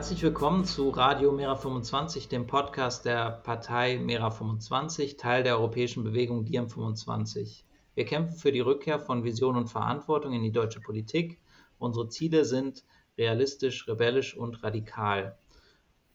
[0.00, 6.04] Herzlich willkommen zu Radio Mera 25, dem Podcast der Partei Mera 25, Teil der europäischen
[6.04, 7.66] Bewegung Diem 25.
[7.94, 11.38] Wir kämpfen für die Rückkehr von Vision und Verantwortung in die deutsche Politik.
[11.78, 12.82] Unsere Ziele sind
[13.18, 15.38] realistisch, rebellisch und radikal.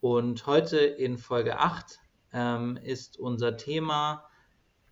[0.02, 2.00] Und heute in Folge 8
[2.34, 4.24] ähm, ist unser Thema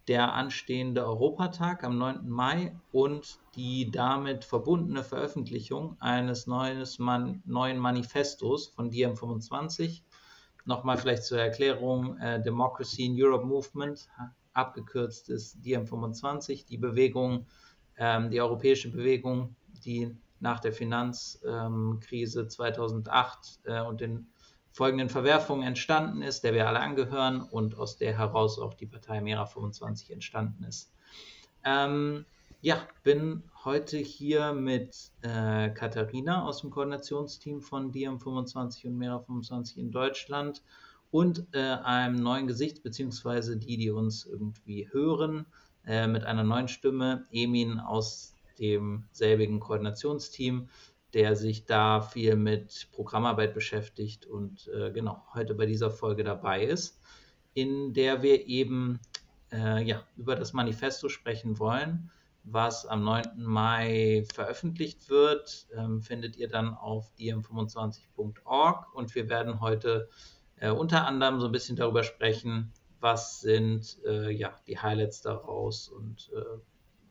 [0.07, 2.29] der anstehende Europatag am 9.
[2.29, 10.01] Mai und die damit verbundene Veröffentlichung eines neues Man neuen Manifestos von DiEM25.
[10.65, 14.09] Nochmal vielleicht zur Erklärung, äh, Democracy in Europe Movement,
[14.53, 17.45] abgekürzt ist DiEM25, die Bewegung,
[17.97, 24.27] ähm, die europäische Bewegung, die nach der Finanzkrise ähm, 2008 äh, und den
[24.73, 29.21] folgenden Verwerfungen entstanden ist, der wir alle angehören und aus der heraus auch die Partei
[29.21, 30.91] Mera 25 entstanden ist.
[31.63, 32.25] Ähm,
[32.59, 39.77] ja, bin heute hier mit äh, Katharina aus dem Koordinationsteam von DiEM25 und Mera 25
[39.77, 40.63] in Deutschland
[41.11, 45.45] und äh, einem neuen Gesicht, beziehungsweise die, die uns irgendwie hören,
[45.85, 50.67] äh, mit einer neuen Stimme, Emin aus dem selbigen Koordinationsteam
[51.13, 56.63] der sich da viel mit Programmarbeit beschäftigt und äh, genau heute bei dieser Folge dabei
[56.63, 56.99] ist,
[57.53, 58.99] in der wir eben
[59.51, 62.09] äh, ja, über das Manifesto sprechen wollen,
[62.43, 63.43] was am 9.
[63.43, 70.09] Mai veröffentlicht wird, ähm, findet ihr dann auf dm25.org und wir werden heute
[70.57, 75.89] äh, unter anderem so ein bisschen darüber sprechen, was sind äh, ja, die Highlights daraus
[75.89, 76.59] und äh,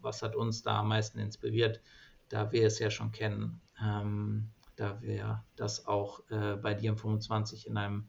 [0.01, 1.81] was hat uns da am meisten inspiriert,
[2.29, 6.97] da wir es ja schon kennen ähm, da wir das auch äh, bei dir im
[6.97, 8.09] 25 in, einem,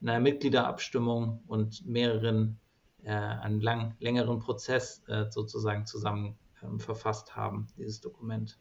[0.00, 2.58] in einer Mitgliederabstimmung und mehreren,
[3.02, 8.58] äh, einen lang, längeren Prozess äh, sozusagen zusammen ähm, verfasst haben, dieses Dokument.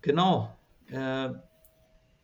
[0.00, 0.56] Genau.
[0.88, 1.30] Äh,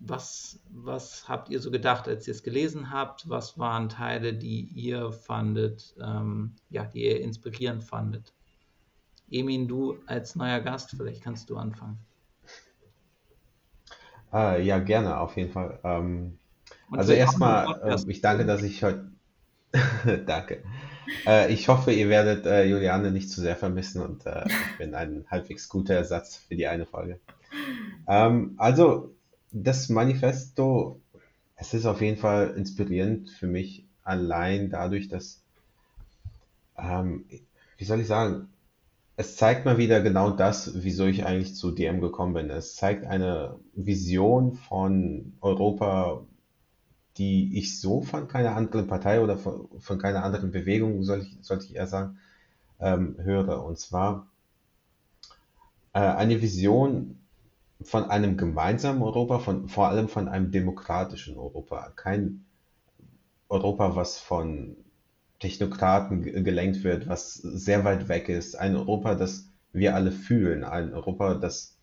[0.00, 3.28] was, was habt ihr so gedacht, als ihr es gelesen habt?
[3.28, 8.32] Was waren Teile, die ihr fandet, ähm, ja, die ihr inspirierend fandet?
[9.30, 11.98] Emin, du als neuer Gast, vielleicht kannst du anfangen.
[14.32, 15.78] Äh, ja, gerne, auf jeden Fall.
[15.84, 16.38] Ähm,
[16.90, 19.10] also erstmal, äh, ich danke, dass ich heute.
[20.26, 20.62] danke.
[21.26, 24.94] Äh, ich hoffe, ihr werdet äh, Juliane nicht zu sehr vermissen und äh, ich bin
[24.94, 27.20] ein halbwegs guter Ersatz für die eine Folge.
[28.06, 29.14] Ähm, also,
[29.52, 31.00] das Manifesto,
[31.56, 35.42] es ist auf jeden Fall inspirierend für mich, allein dadurch, dass,
[36.78, 37.24] ähm,
[37.76, 38.48] wie soll ich sagen,
[39.18, 42.50] es zeigt mal wieder genau das, wieso ich eigentlich zu DM gekommen bin.
[42.50, 46.24] Es zeigt eine Vision von Europa,
[47.16, 51.36] die ich so von keiner anderen Partei oder von, von keiner anderen Bewegung, soll ich,
[51.40, 52.18] sollte ich eher sagen,
[52.78, 53.64] ähm, höre.
[53.64, 54.28] Und zwar
[55.94, 57.18] äh, eine Vision
[57.82, 61.92] von einem gemeinsamen Europa, von, vor allem von einem demokratischen Europa.
[61.96, 62.44] Kein
[63.48, 64.76] Europa, was von
[65.40, 68.56] Technokraten gelenkt wird, was sehr weit weg ist.
[68.56, 70.64] Ein Europa, das wir alle fühlen.
[70.64, 71.76] Ein Europa, das,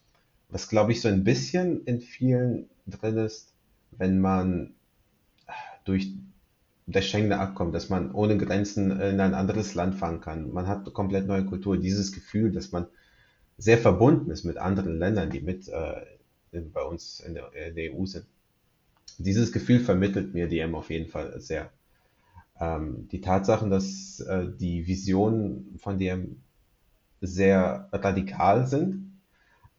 [0.50, 3.54] was glaube ich so ein bisschen in vielen drin ist,
[3.92, 4.74] wenn man
[5.86, 6.14] durch
[6.88, 10.52] das Schengener Abkommen, dass man ohne Grenzen in ein anderes Land fahren kann.
[10.52, 11.78] Man hat eine komplett neue Kultur.
[11.78, 12.88] Dieses Gefühl, dass man
[13.58, 16.02] sehr verbunden ist mit anderen Ländern, die mit äh,
[16.74, 18.26] bei uns in der, in der EU sind.
[19.18, 21.72] Dieses Gefühl vermittelt mir DM auf jeden Fall sehr
[22.60, 26.42] ähm, die Tatsachen, dass äh, die Visionen von dem
[27.22, 29.20] sehr radikal sind,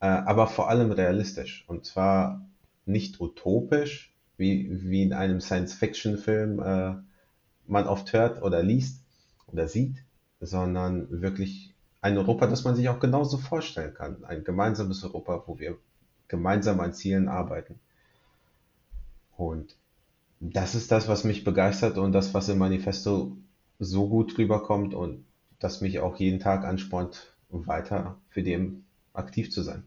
[0.00, 1.64] äh, aber vor allem realistisch.
[1.68, 2.46] Und zwar
[2.84, 6.94] nicht utopisch, wie, wie in einem Science-Fiction-Film äh,
[7.66, 9.02] man oft hört oder liest
[9.46, 10.04] oder sieht,
[10.40, 14.24] sondern wirklich ein Europa, das man sich auch genauso vorstellen kann.
[14.24, 15.78] Ein gemeinsames Europa, wo wir
[16.28, 17.80] gemeinsam an Zielen arbeiten.
[19.36, 19.76] Und
[20.40, 23.36] das ist das, was mich begeistert und das, was im Manifesto
[23.78, 25.24] so gut rüberkommt und
[25.58, 29.84] das mich auch jeden Tag anspornt, weiter für dem aktiv zu sein.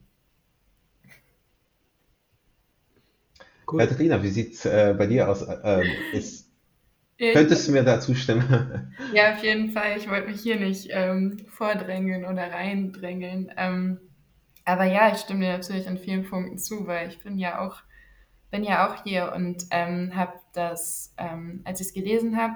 [3.67, 5.45] Katharina, wie sieht es äh, bei dir aus?
[5.63, 6.49] Ähm, ist,
[7.17, 8.95] könntest du mir da zustimmen?
[9.13, 9.97] Ja, auf jeden Fall.
[9.97, 13.51] Ich wollte mich hier nicht ähm, vordrängeln oder reindrängeln.
[13.57, 13.99] Ähm,
[14.65, 17.81] aber ja, ich stimme dir natürlich an vielen Punkten zu, weil ich bin ja auch
[18.51, 22.55] bin ja auch hier und ähm, habe das, ähm, als ich es gelesen habe,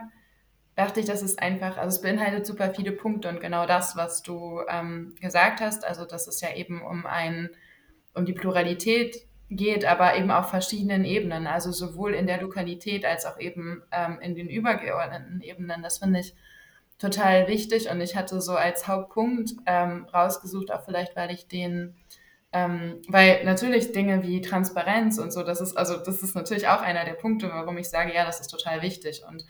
[0.76, 4.24] dachte ich, das ist einfach, also es beinhaltet super viele Punkte und genau das, was
[4.24, 7.50] du ähm, gesagt hast, also dass es ja eben um ein,
[8.16, 13.26] um die Pluralität geht, aber eben auf verschiedenen Ebenen, also sowohl in der Lokalität als
[13.26, 15.84] auch eben ähm, in den übergeordneten Ebenen.
[15.84, 16.34] Das finde ich
[16.98, 21.96] total wichtig und ich hatte so als Hauptpunkt ähm, rausgesucht, auch vielleicht, weil ich den
[22.56, 26.82] Ähm, weil natürlich Dinge wie Transparenz und so, das ist, also das ist natürlich auch
[26.82, 29.44] einer der Punkte, warum ich sage, ja, das ist total wichtig und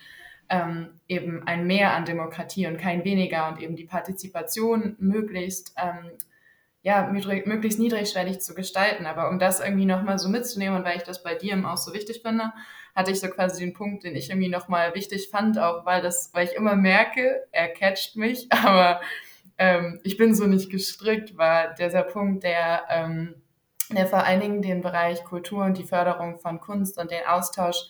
[0.50, 6.12] ähm, eben ein Mehr an Demokratie und kein weniger und eben die Partizipation möglichst, ähm,
[6.82, 9.06] ja, möglichst niedrigschwellig zu gestalten.
[9.06, 11.94] Aber um das irgendwie nochmal so mitzunehmen und weil ich das bei dir auch so
[11.94, 12.54] wichtig finde,
[12.96, 16.30] hatte ich so quasi den Punkt, den ich irgendwie nochmal wichtig fand, auch weil das,
[16.34, 19.02] weil ich immer merke, er catcht mich, aber
[19.58, 23.36] ähm, ich bin so nicht gestrickt, war dieser Punkt, der, ähm,
[23.92, 27.90] der vor allen Dingen den Bereich Kultur und die Förderung von Kunst und den Austausch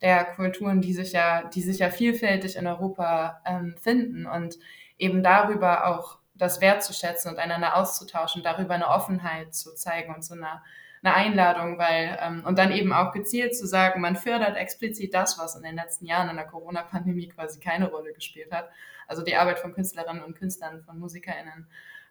[0.00, 4.56] der Kulturen, die sich ja, die sich ja vielfältig in Europa ähm, finden und
[4.98, 10.34] eben darüber auch das wertzuschätzen und einander auszutauschen, darüber eine Offenheit zu zeigen und so
[10.34, 10.62] eine,
[11.02, 15.38] eine Einladung, weil ähm, und dann eben auch gezielt zu sagen, man fördert explizit das,
[15.38, 18.70] was in den letzten Jahren in der Corona-Pandemie quasi keine Rolle gespielt hat,
[19.10, 21.66] also die Arbeit von Künstlerinnen und Künstlern, von MusikerInnen,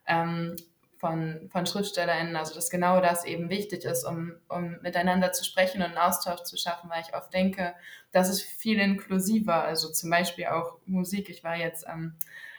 [0.05, 0.57] ähm,
[0.97, 5.77] von, von SchriftstellerInnen, also dass genau das eben wichtig ist, um, um miteinander zu sprechen
[5.81, 7.73] und einen Austausch zu schaffen, weil ich oft denke,
[8.11, 11.29] das ist viel inklusiver, also zum Beispiel auch Musik.
[11.29, 12.15] Ich war jetzt am,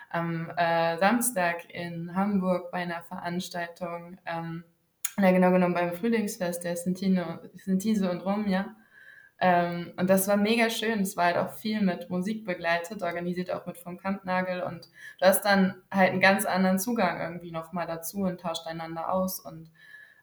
[0.08, 4.64] am äh, Samstag in Hamburg bei einer Veranstaltung, ähm,
[5.18, 8.74] ja, genau genommen beim Frühlingsfest der Sintino, Sintise und Romja.
[9.42, 11.00] Ähm, und das war mega schön.
[11.00, 14.62] Es war halt auch viel mit Musik begleitet, organisiert auch mit vom Kampnagel.
[14.62, 14.88] Und
[15.18, 19.40] du hast dann halt einen ganz anderen Zugang irgendwie nochmal dazu und tauscht einander aus.
[19.40, 19.70] Und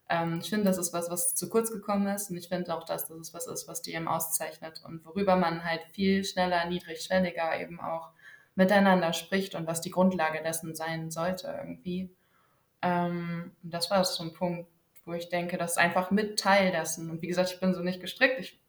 [0.10, 2.30] ähm, ich finde, das ist was, was zu kurz gekommen ist.
[2.30, 5.82] Und ich finde auch, dass das was ist, was eben auszeichnet und worüber man halt
[5.94, 8.12] viel schneller, niedrigschwelliger eben auch
[8.54, 12.10] miteinander spricht und was die Grundlage dessen sein sollte irgendwie.
[12.84, 14.70] Ähm, das war so ein Punkt,
[15.06, 17.10] wo ich denke, das ist einfach mit Teil dessen.
[17.10, 18.40] Und wie gesagt, ich bin so nicht gestrickt.
[18.40, 18.60] Ich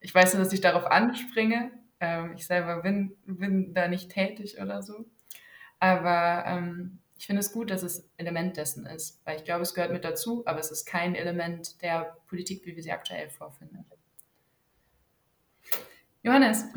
[0.00, 1.70] ich weiß nur, dass ich darauf anspringe.
[2.00, 5.06] Ähm, ich selber bin, bin da nicht tätig oder so.
[5.80, 9.74] Aber ähm, ich finde es gut, dass es Element dessen ist, weil ich glaube, es
[9.74, 13.84] gehört mit dazu, aber es ist kein Element der Politik, wie wir sie aktuell vorfinden.
[16.22, 16.64] Johannes,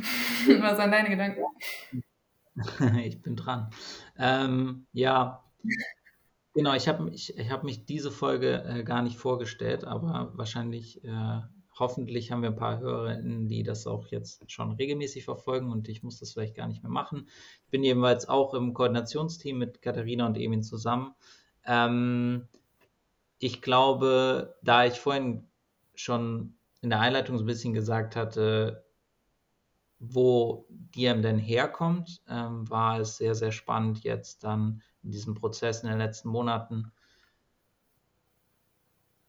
[0.59, 1.41] was sind deine Gedanken?
[3.01, 3.69] Ich bin dran.
[4.19, 5.43] Ähm, ja,
[6.53, 11.03] genau, ich habe ich, ich hab mich diese Folge äh, gar nicht vorgestellt, aber wahrscheinlich
[11.03, 11.41] äh,
[11.81, 16.03] hoffentlich haben wir ein paar HörerInnen, die das auch jetzt schon regelmäßig verfolgen und ich
[16.03, 17.27] muss das vielleicht gar nicht mehr machen.
[17.65, 21.15] Ich bin jedenfalls auch im Koordinationsteam mit Katharina und Emin zusammen.
[21.65, 22.47] Ähm,
[23.39, 25.47] ich glaube, da ich vorhin
[25.95, 28.85] schon in der Einleitung so ein bisschen gesagt hatte,
[29.97, 35.81] wo Diem denn herkommt, ähm, war es sehr, sehr spannend jetzt dann in diesem Prozess
[35.81, 36.91] in den letzten Monaten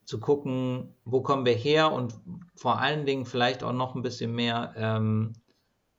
[0.04, 2.14] zu gucken, wo kommen wir her und
[2.54, 5.34] vor allen Dingen vielleicht auch noch ein bisschen mehr ähm,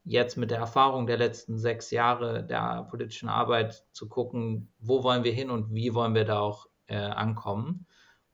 [0.03, 5.23] jetzt mit der Erfahrung der letzten sechs Jahre der politischen Arbeit zu gucken, wo wollen
[5.23, 7.85] wir hin und wie wollen wir da auch äh, ankommen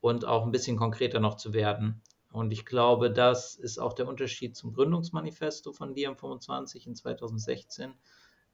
[0.02, 2.02] und auch ein bisschen konkreter noch zu werden.
[2.32, 7.94] Und ich glaube, das ist auch der Unterschied zum Gründungsmanifesto von DiEM25 in 2016,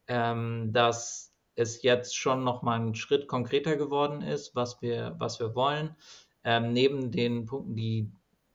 [0.07, 5.39] ähm, dass es jetzt schon noch mal einen Schritt konkreter geworden ist, was wir, was
[5.39, 5.95] wir wollen
[6.45, 8.11] ähm, neben den Punkten, die,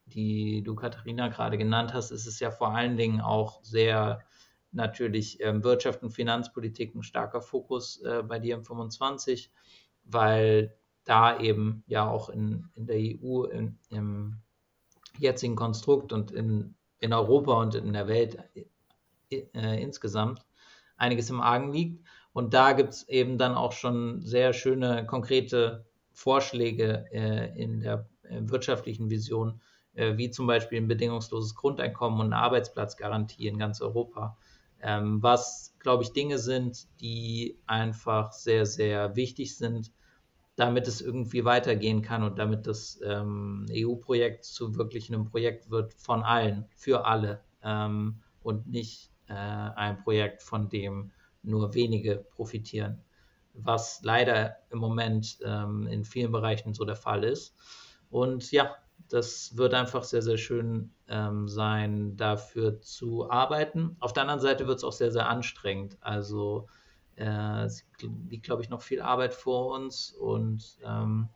[0.06, 4.20] die du, Katharina, gerade genannt hast, ist es ja vor allen Dingen auch sehr
[4.72, 9.50] natürlich ähm, Wirtschaft und Finanzpolitik ein starker Fokus äh, bei dir im 25,
[10.04, 14.36] weil da eben ja auch in, in der EU, in, im
[15.19, 20.46] jetzigen Konstrukt und in, in Europa und in der Welt äh, äh insgesamt
[20.96, 22.06] einiges im Argen liegt.
[22.32, 28.08] Und da gibt es eben dann auch schon sehr schöne, konkrete Vorschläge äh, in der
[28.22, 29.60] äh, wirtschaftlichen Vision,
[29.94, 34.36] äh, wie zum Beispiel ein bedingungsloses Grundeinkommen und eine Arbeitsplatzgarantie in ganz Europa,
[34.82, 39.93] ähm, was, glaube ich, Dinge sind, die einfach sehr, sehr wichtig sind,
[40.56, 45.94] damit es irgendwie weitergehen kann und damit das ähm, EU-Projekt zu wirklich einem Projekt wird
[45.94, 51.12] von allen, für alle ähm, und nicht ein Projekt, von dem
[51.44, 53.05] nur wenige profitieren
[53.54, 57.54] was leider im Moment ähm, in vielen Bereichen so der Fall ist.
[58.10, 58.76] Und ja,
[59.08, 63.96] das wird einfach sehr, sehr schön ähm, sein, dafür zu arbeiten.
[64.00, 65.96] Auf der anderen Seite wird es auch sehr, sehr anstrengend.
[66.00, 66.69] Also
[67.16, 67.84] äh, es
[68.28, 70.12] liegt, glaube ich, noch viel Arbeit vor uns.
[70.12, 71.28] Und ähm,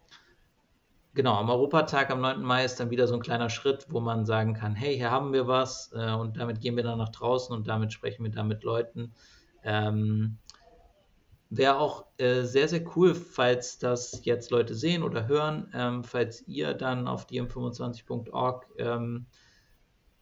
[1.15, 2.43] genau, am Europatag am 9.
[2.43, 5.33] Mai ist dann wieder so ein kleiner Schritt, wo man sagen kann, hey, hier haben
[5.33, 8.49] wir was äh, und damit gehen wir dann nach draußen und damit sprechen wir dann
[8.49, 9.13] mit Leuten.
[9.65, 10.39] Ähm,
[11.51, 16.47] Wäre auch äh, sehr, sehr cool, falls das jetzt Leute sehen oder hören, ähm, falls
[16.49, 19.27] ihr dann auf dm25.org ähm,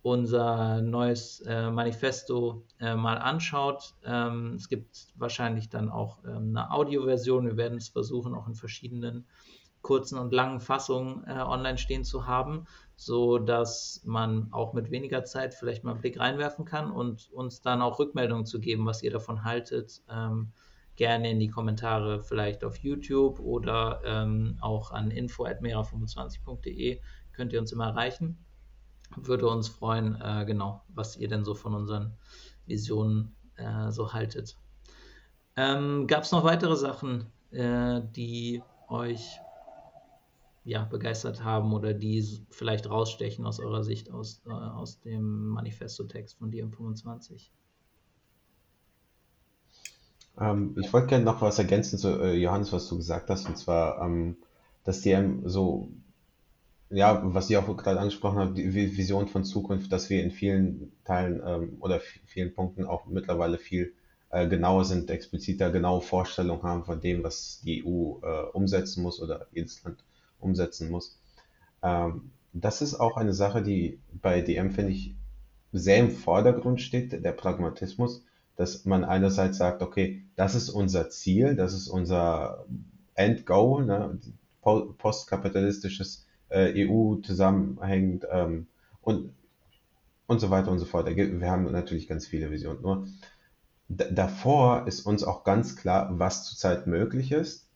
[0.02, 3.94] unser neues äh, Manifesto äh, mal anschaut.
[4.04, 7.46] Ähm, es gibt wahrscheinlich dann auch ähm, eine Audioversion.
[7.46, 9.26] Wir werden es versuchen, auch in verschiedenen
[9.80, 15.24] kurzen und langen Fassungen äh, online stehen zu haben, so dass man auch mit weniger
[15.24, 19.02] Zeit vielleicht mal einen Blick reinwerfen kann und uns dann auch Rückmeldungen zu geben, was
[19.02, 20.02] ihr davon haltet.
[20.96, 27.00] Gerne in die Kommentare vielleicht auf YouTube oder ähm, auch an info.mera25.de
[27.32, 28.44] könnt ihr uns immer erreichen.
[29.16, 32.16] Würde uns freuen, äh, genau, was ihr denn so von unseren
[32.66, 34.56] Visionen äh, so haltet.
[35.56, 39.38] Ähm, Gab es noch weitere Sachen, äh, die euch
[40.64, 46.38] ja, begeistert haben oder die vielleicht rausstechen aus eurer Sicht aus, äh, aus dem Manifesto-Text
[46.38, 47.50] von DM25?
[50.40, 53.58] Ähm, ich wollte gerne noch was ergänzen zu äh, Johannes, was du gesagt hast, und
[53.58, 54.36] zwar, ähm,
[54.84, 55.88] dass DM so,
[56.90, 60.92] ja, was ihr auch gerade angesprochen habt, die Vision von Zukunft, dass wir in vielen
[61.04, 63.92] Teilen ähm, oder vielen Punkten auch mittlerweile viel
[64.30, 69.20] äh, genauer sind, expliziter, genaue Vorstellungen haben von dem, was die EU äh, umsetzen muss
[69.20, 70.02] oder jedes Land
[70.40, 71.18] umsetzen muss.
[71.82, 75.14] Ähm, das ist auch eine Sache, die bei DM, finde ich,
[75.72, 78.24] sehr im Vordergrund steht, der Pragmatismus,
[78.56, 82.66] dass man einerseits sagt, okay, das ist unser Ziel, das ist unser
[83.14, 84.18] Endgoal, ne,
[84.62, 88.66] postkapitalistisches äh, EU zusammenhängend ähm,
[89.00, 89.32] und,
[90.26, 91.14] und so weiter und so fort.
[91.14, 92.82] Wir haben natürlich ganz viele Visionen.
[92.82, 93.06] Nur
[93.88, 97.68] davor ist uns auch ganz klar, was zurzeit möglich ist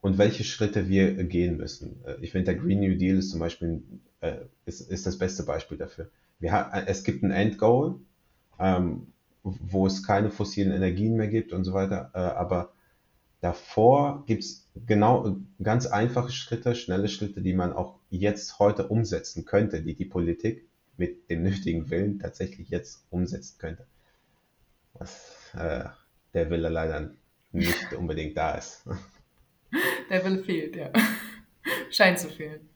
[0.00, 2.04] und welche Schritte wir gehen müssen.
[2.04, 3.82] Äh, ich finde, der Green New Deal ist zum Beispiel
[4.20, 6.10] äh, ist, ist das beste Beispiel dafür.
[6.38, 7.96] Wir es gibt ein Endgoal,
[8.58, 9.08] ähm,
[9.46, 12.72] wo es keine fossilen Energien mehr gibt und so weiter, äh, aber
[13.40, 19.44] davor gibt es genau ganz einfache Schritte, schnelle Schritte, die man auch jetzt heute umsetzen
[19.44, 23.86] könnte, die die Politik mit dem nötigen Willen tatsächlich jetzt umsetzen könnte.
[24.94, 25.84] Was äh,
[26.34, 27.10] der Wille leider
[27.52, 28.84] nicht unbedingt da ist.
[30.08, 30.90] Der Wille fehlt, ja.
[31.90, 32.68] Scheint zu fehlen.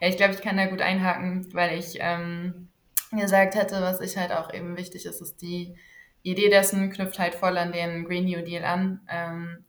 [0.00, 2.69] Ja, ich glaube, ich kann da gut einhaken, weil ich ähm,
[3.18, 5.76] gesagt hätte, was ich halt auch eben wichtig ist, ist die
[6.22, 9.00] Idee dessen knüpft halt voll an den Green New Deal an.
[9.08, 9.64] Ähm,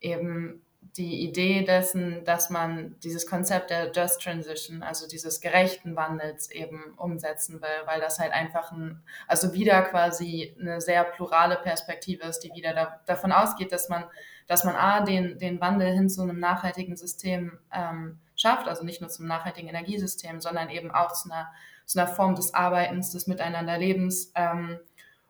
[0.00, 0.62] eben
[0.96, 6.94] die Idee dessen, dass man dieses Konzept der Just Transition, also dieses gerechten Wandels eben
[6.96, 12.40] umsetzen will, weil das halt einfach ein, also wieder quasi eine sehr plurale Perspektive ist,
[12.40, 14.04] die wieder da, davon ausgeht, dass man
[14.46, 19.00] dass man A, den, den Wandel hin zu einem nachhaltigen System ähm, schafft, also nicht
[19.00, 21.52] nur zum nachhaltigen Energiesystem, sondern eben auch zu einer,
[21.86, 24.78] zu einer Form des Arbeitens, des Miteinanderlebens ähm,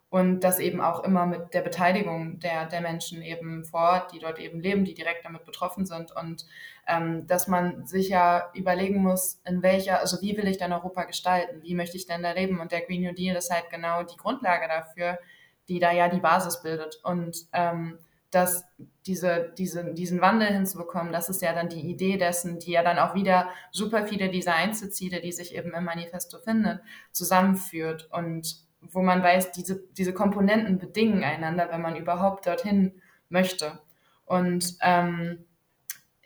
[0.09, 4.19] und das eben auch immer mit der Beteiligung der, der Menschen eben vor Ort, die
[4.19, 6.11] dort eben leben, die direkt damit betroffen sind.
[6.13, 6.47] Und
[6.87, 11.05] ähm, dass man sich ja überlegen muss, in welcher, also wie will ich denn Europa
[11.05, 12.61] gestalten, wie möchte ich denn da leben?
[12.61, 15.19] Und der Green New Deal ist halt genau die Grundlage dafür,
[15.69, 17.01] die da ja die Basis bildet.
[17.03, 17.99] Und ähm,
[18.37, 18.67] dass
[19.07, 22.99] diese, diese, diesen Wandel hinzubekommen, das ist ja dann die Idee dessen, die ja dann
[22.99, 29.01] auch wieder super viele dieser Einzelziele, die sich eben im Manifesto findet, zusammenführt und wo
[29.01, 33.01] man weiß, diese, diese Komponenten bedingen einander, wenn man überhaupt dorthin
[33.31, 33.81] möchte.
[34.27, 35.46] Und ähm,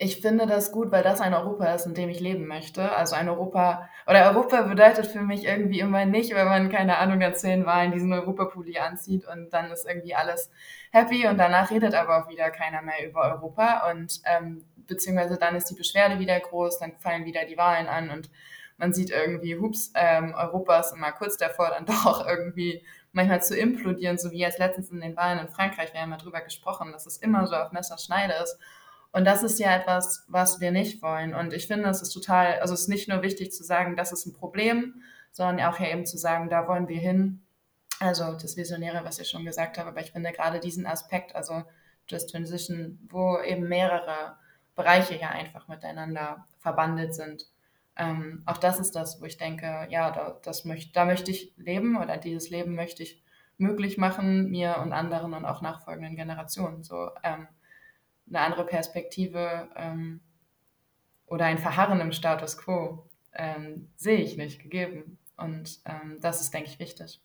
[0.01, 2.91] ich finde das gut, weil das ein Europa ist, in dem ich leben möchte.
[2.91, 7.21] Also ein Europa, oder Europa bedeutet für mich irgendwie immer nicht, wenn man, keine Ahnung,
[7.21, 10.49] an zehn Wahlen diesen Europapulli anzieht und dann ist irgendwie alles
[10.91, 15.55] happy und danach redet aber auch wieder keiner mehr über Europa und ähm, beziehungsweise dann
[15.55, 18.31] ist die Beschwerde wieder groß, dann fallen wieder die Wahlen an und
[18.77, 23.55] man sieht irgendwie, hups, ähm, Europa ist immer kurz davor, dann doch irgendwie manchmal zu
[23.55, 26.91] implodieren, so wie jetzt letztens in den Wahlen in Frankreich, wir haben ja drüber gesprochen,
[26.91, 28.57] dass es immer so auf Messerschneide ist.
[29.11, 31.33] Und das ist ja etwas, was wir nicht wollen.
[31.33, 34.11] Und ich finde, es ist total, also es ist nicht nur wichtig zu sagen, das
[34.11, 35.01] ist ein Problem,
[35.31, 37.41] sondern auch ja eben zu sagen, da wollen wir hin.
[37.99, 41.63] Also das Visionäre, was ich schon gesagt habe, aber ich finde gerade diesen Aspekt, also
[42.07, 44.37] Just Transition, wo eben mehrere
[44.75, 47.45] Bereiche ja einfach miteinander verbandelt sind.
[47.97, 51.53] Ähm, auch das ist das, wo ich denke, ja, da, das möcht, da möchte ich
[51.57, 53.21] leben oder dieses Leben möchte ich
[53.57, 56.83] möglich machen, mir und anderen und auch nachfolgenden Generationen.
[56.83, 57.47] So, ähm,
[58.31, 60.21] eine andere Perspektive ähm,
[61.27, 65.17] oder ein Verharren im Status quo ähm, sehe ich nicht gegeben.
[65.37, 67.21] Und ähm, das ist, denke ich, wichtig.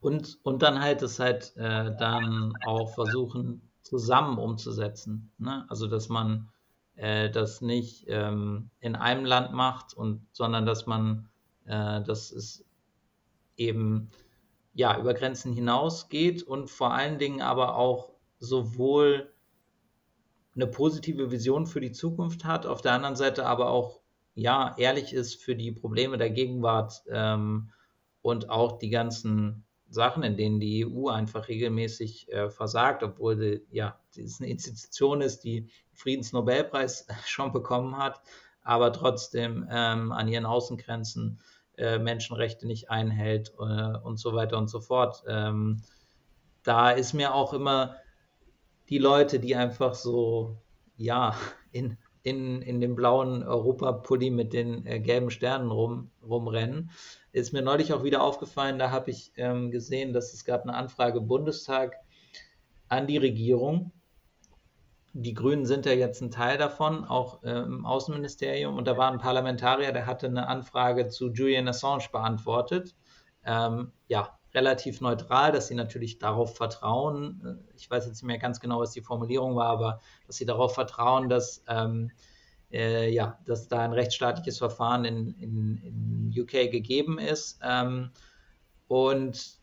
[0.00, 5.32] Und, und dann halt es halt äh, dann auch versuchen, zusammen umzusetzen.
[5.38, 5.64] Ne?
[5.68, 6.48] Also, dass man
[6.96, 11.28] äh, das nicht ähm, in einem Land macht, und, sondern dass man,
[11.64, 12.64] äh, dass es
[13.56, 14.10] eben
[14.74, 19.32] ja, über Grenzen hinausgeht und vor allen Dingen aber auch sowohl
[20.54, 24.00] eine positive Vision für die Zukunft hat, auf der anderen Seite aber auch
[24.34, 27.70] ja ehrlich ist für die Probleme der Gegenwart ähm,
[28.22, 33.66] und auch die ganzen Sachen, in denen die EU einfach regelmäßig äh, versagt, obwohl sie,
[33.70, 38.20] ja, es eine Institution ist, die Friedensnobelpreis schon bekommen hat,
[38.62, 41.40] aber trotzdem ähm, an ihren Außengrenzen
[41.76, 45.22] äh, Menschenrechte nicht einhält äh, und so weiter und so fort.
[45.28, 45.82] Ähm,
[46.62, 47.96] da ist mir auch immer
[48.88, 50.56] die Leute, die einfach so,
[50.96, 51.36] ja,
[51.72, 56.90] in, in, in dem blauen Europapulli mit den äh, gelben Sternen rum, rumrennen,
[57.32, 60.74] ist mir neulich auch wieder aufgefallen, da habe ich ähm, gesehen, dass es gab eine
[60.74, 61.96] Anfrage im Bundestag
[62.88, 63.92] an die Regierung.
[65.12, 68.76] Die Grünen sind ja jetzt ein Teil davon, auch äh, im Außenministerium.
[68.76, 72.94] Und da war ein Parlamentarier, der hatte eine Anfrage zu Julian Assange beantwortet.
[73.44, 78.38] Ähm, ja, relativ neutral, dass sie natürlich darauf vertrauen, äh, ich weiß jetzt nicht mehr
[78.38, 82.10] ganz genau, was die Formulierung war, aber dass sie darauf vertrauen, dass ähm,
[82.72, 87.60] äh, ja, dass da ein rechtsstaatliches Verfahren in, in, in UK gegeben ist.
[87.62, 88.10] Ähm,
[88.88, 89.58] und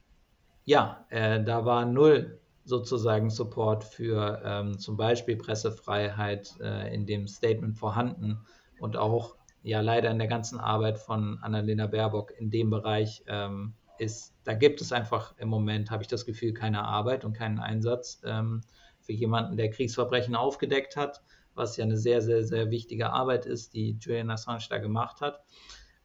[0.65, 7.27] ja, äh, da war null sozusagen Support für ähm, zum Beispiel Pressefreiheit äh, in dem
[7.27, 8.39] Statement vorhanden
[8.79, 13.73] und auch ja leider in der ganzen Arbeit von Annalena Baerbock in dem Bereich ähm,
[14.03, 17.59] ist, da gibt es einfach im Moment, habe ich das Gefühl, keine Arbeit und keinen
[17.59, 18.61] Einsatz ähm,
[19.01, 21.23] für jemanden, der Kriegsverbrechen aufgedeckt hat
[21.55, 25.43] was ja eine sehr, sehr, sehr wichtige Arbeit ist, die Julian Assange da gemacht hat.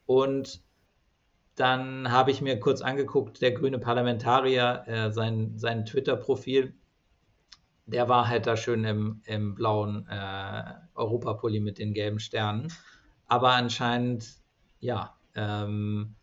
[0.06, 0.62] Und
[1.54, 6.74] dann habe ich mir kurz angeguckt, der grüne Parlamentarier, äh, sein, sein Twitter-Profil,
[7.86, 10.62] der war halt da schön im, im blauen äh,
[10.94, 12.72] Europapulli mit den gelben Sternen.
[13.26, 14.26] Aber anscheinend,
[14.78, 16.14] ja, ähm,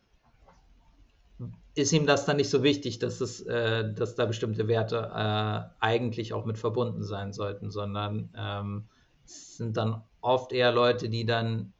[1.75, 5.83] ist ihm das dann nicht so wichtig, dass, es, äh, dass da bestimmte Werte äh,
[5.83, 8.85] eigentlich auch mit verbunden sein sollten, sondern ähm,
[9.25, 11.73] sind dann oft eher Leute, die dann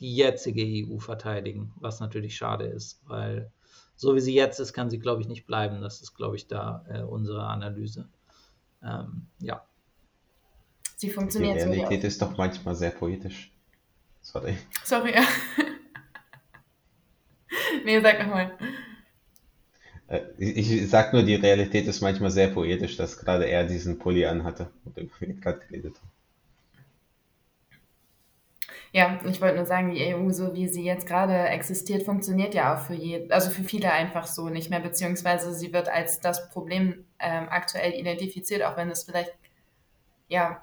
[0.00, 3.52] die jetzige EU verteidigen, was natürlich schade ist, weil
[3.96, 5.80] so wie sie jetzt ist, kann sie, glaube ich, nicht bleiben.
[5.80, 8.08] Das ist, glaube ich, da äh, unsere Analyse.
[8.82, 9.64] Ähm, ja.
[10.96, 13.52] Sie funktioniert Die Realität so ist doch manchmal sehr poetisch.
[14.20, 14.56] Sorry.
[14.84, 15.24] Sorry, ja.
[17.84, 18.56] nee, sag nochmal.
[20.12, 23.98] Äh, ich, ich sag nur, die Realität ist manchmal sehr poetisch, dass gerade er diesen
[23.98, 26.10] Pulli anhatte, worüber wir gerade geredet haben.
[28.94, 32.74] Ja, ich wollte nur sagen, die EU, so wie sie jetzt gerade existiert, funktioniert ja
[32.74, 36.50] auch für je, also für viele einfach so nicht mehr, beziehungsweise sie wird als das
[36.50, 39.32] Problem ähm, aktuell identifiziert, auch wenn es vielleicht
[40.28, 40.60] ja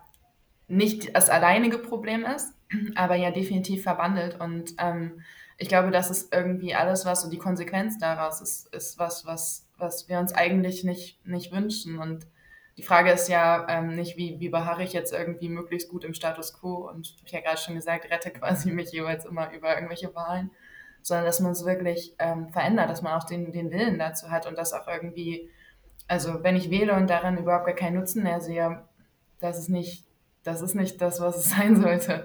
[0.68, 2.54] nicht das alleinige Problem ist,
[2.96, 4.40] aber ja definitiv verwandelt.
[4.40, 5.24] Und ähm,
[5.60, 9.68] ich glaube, das ist irgendwie alles, was so die Konsequenz daraus ist, ist was, was,
[9.78, 12.00] was wir uns eigentlich nicht, nicht wünschen.
[12.00, 12.26] Und
[12.78, 16.14] die Frage ist ja ähm, nicht, wie, wie beharre ich jetzt irgendwie möglichst gut im
[16.14, 16.90] Status quo?
[16.90, 20.50] Und ich habe ja gerade schon gesagt, rette quasi mich jeweils immer über irgendwelche Wahlen,
[21.02, 24.48] sondern dass man es wirklich ähm, verändert, dass man auch den, den Willen dazu hat
[24.48, 25.50] und das auch irgendwie,
[26.08, 28.82] also wenn ich wähle und daran überhaupt gar keinen Nutzen mehr sehe,
[29.42, 30.06] das ist nicht,
[30.44, 32.24] das ist nicht das, was es sein sollte,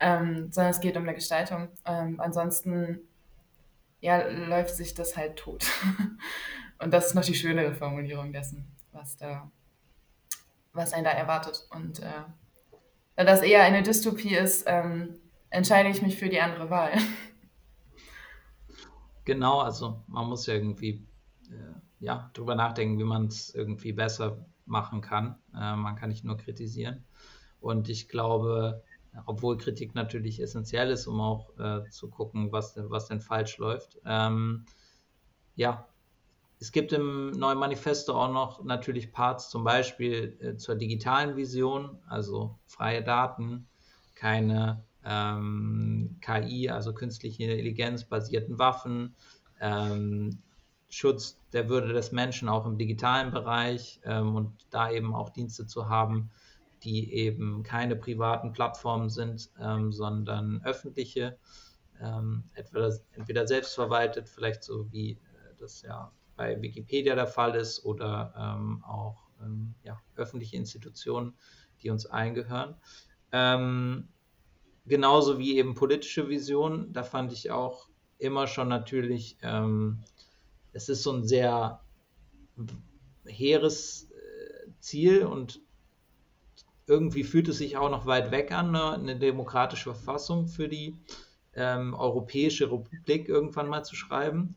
[0.00, 1.68] ähm, sondern es geht um eine Gestaltung.
[1.84, 3.00] Ähm, ansonsten
[4.00, 5.64] ja, läuft sich das halt tot.
[6.78, 9.50] und das ist noch die schönere Formulierung dessen, was da
[10.72, 11.66] was einen da erwartet.
[11.70, 12.24] Und äh,
[13.16, 15.16] da das eher eine Dystopie ist, ähm,
[15.50, 16.92] entscheide ich mich für die andere Wahl.
[19.24, 21.06] Genau, also man muss ja irgendwie
[21.50, 25.36] äh, ja, drüber nachdenken, wie man es irgendwie besser machen kann.
[25.54, 27.04] Äh, man kann nicht nur kritisieren.
[27.60, 28.82] Und ich glaube,
[29.26, 33.98] obwohl Kritik natürlich essentiell ist, um auch äh, zu gucken, was, was denn falsch läuft,
[34.04, 34.64] ähm,
[35.56, 35.86] ja,
[36.60, 41.98] es gibt im neuen Manifesto auch noch natürlich Parts zum Beispiel äh, zur digitalen Vision,
[42.08, 43.68] also freie Daten,
[44.14, 49.14] keine ähm, KI, also künstliche Intelligenz basierten Waffen,
[49.60, 50.42] ähm,
[50.88, 55.66] Schutz der Würde des Menschen auch im digitalen Bereich ähm, und da eben auch Dienste
[55.66, 56.30] zu haben,
[56.82, 61.38] die eben keine privaten Plattformen sind, ähm, sondern öffentliche,
[62.00, 65.16] ähm, entweder, entweder selbstverwaltet, vielleicht so wie äh,
[65.58, 71.34] das ja bei Wikipedia der Fall ist oder ähm, auch ähm, ja, öffentliche Institutionen,
[71.82, 72.76] die uns eingehören.
[73.32, 74.08] Ähm,
[74.86, 77.88] genauso wie eben politische Visionen, da fand ich auch
[78.18, 80.00] immer schon natürlich, ähm,
[80.72, 81.80] es ist so ein sehr
[83.26, 85.60] hehres äh, Ziel und
[86.88, 90.96] irgendwie fühlt es sich auch noch weit weg an, ne, eine, demokratische Verfassung für die
[91.54, 94.56] ähm, Europäische Republik irgendwann mal zu schreiben.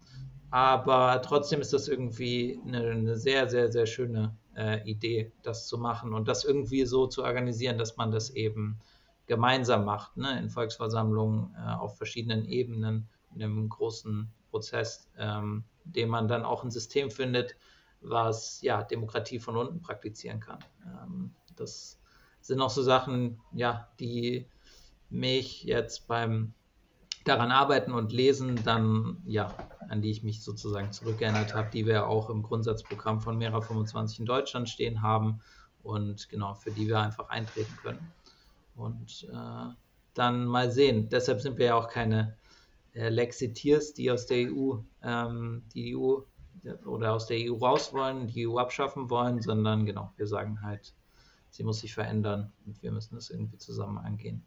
[0.50, 5.78] Aber trotzdem ist das irgendwie eine, eine sehr, sehr, sehr schöne äh, Idee, das zu
[5.78, 8.80] machen und das irgendwie so zu organisieren, dass man das eben
[9.28, 10.38] gemeinsam macht, ne?
[10.40, 16.72] in Volksversammlungen äh, auf verschiedenen Ebenen einem großen Prozess, ähm, dem man dann auch ein
[16.72, 17.56] System findet,
[18.02, 20.60] was ja Demokratie von unten praktizieren kann.
[20.86, 22.01] Ähm, das
[22.42, 24.48] sind auch so Sachen, ja, die
[25.10, 26.54] mich jetzt beim
[27.26, 29.54] daran arbeiten und lesen, dann ja,
[29.90, 34.22] an die ich mich sozusagen zurückgeändert habe, die wir auch im Grundsatzprogramm von Mera 25
[34.22, 35.42] in Deutschland stehen haben
[35.84, 38.12] und genau, für die wir einfach eintreten können.
[38.76, 39.74] Und äh,
[40.14, 41.10] dann mal sehen.
[41.10, 42.36] Deshalb sind wir ja auch keine
[42.94, 46.22] äh, Lexiteers, die aus der EU, ähm, die EU
[46.86, 50.94] oder aus der EU raus wollen, die EU abschaffen wollen, sondern genau, wir sagen halt,
[51.52, 54.44] sie muss sich verändern und wir müssen das irgendwie zusammen angehen.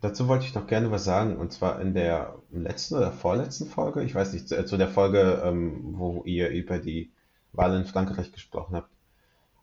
[0.00, 4.02] Dazu wollte ich noch gerne was sagen, und zwar in der letzten oder vorletzten Folge,
[4.02, 7.12] ich weiß nicht, zu, zu der Folge, ähm, wo ihr über die
[7.52, 8.90] Wahl in Frankreich gesprochen habt.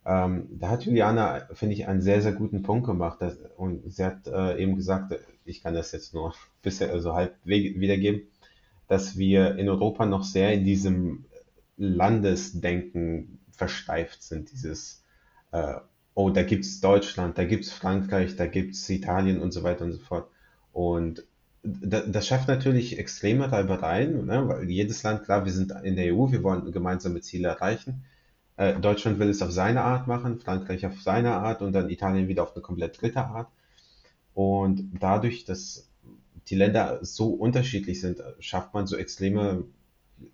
[0.06, 3.22] Ähm, da hat Juliana, finde ich, einen sehr, sehr guten Punkt gemacht.
[3.22, 7.36] Dass, und sie hat äh, eben gesagt, ich kann das jetzt nur bisher also halb
[7.44, 8.22] wiedergeben,
[8.88, 11.26] dass wir in Europa noch sehr in diesem
[11.78, 14.52] Landesdenken versteift sind.
[14.52, 15.04] Dieses,
[15.52, 15.76] äh,
[16.16, 20.00] oh, da gibt's Deutschland, da gibt's Frankreich, da gibt's Italien und so weiter und so
[20.00, 20.30] fort.
[20.74, 21.24] Und
[21.62, 24.48] das schafft natürlich extreme Reibereien, ne?
[24.48, 28.06] weil jedes Land, klar, wir sind in der EU, wir wollen gemeinsame Ziele erreichen.
[28.56, 32.30] Äh, Deutschland will es auf seine Art machen, Frankreich auf seine Art und dann Italien
[32.30, 33.50] wieder auf eine komplett dritte Art.
[34.34, 35.90] Und dadurch, dass
[36.48, 39.66] die Länder so unterschiedlich sind, schafft man so extreme,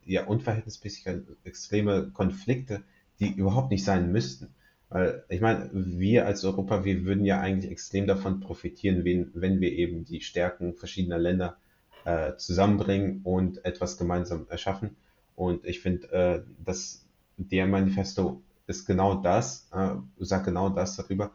[0.05, 1.07] ja, unverhältnismäßig
[1.43, 2.83] extreme Konflikte,
[3.19, 4.53] die überhaupt nicht sein müssten.
[4.89, 9.59] Weil ich meine, wir als Europa, wir würden ja eigentlich extrem davon profitieren, wenn, wenn
[9.59, 11.57] wir eben die Stärken verschiedener Länder
[12.05, 14.95] äh, zusammenbringen und etwas gemeinsam erschaffen.
[15.35, 17.05] Und ich finde, äh, dass
[17.37, 21.31] der Manifesto ist genau das, äh, sagt genau das darüber,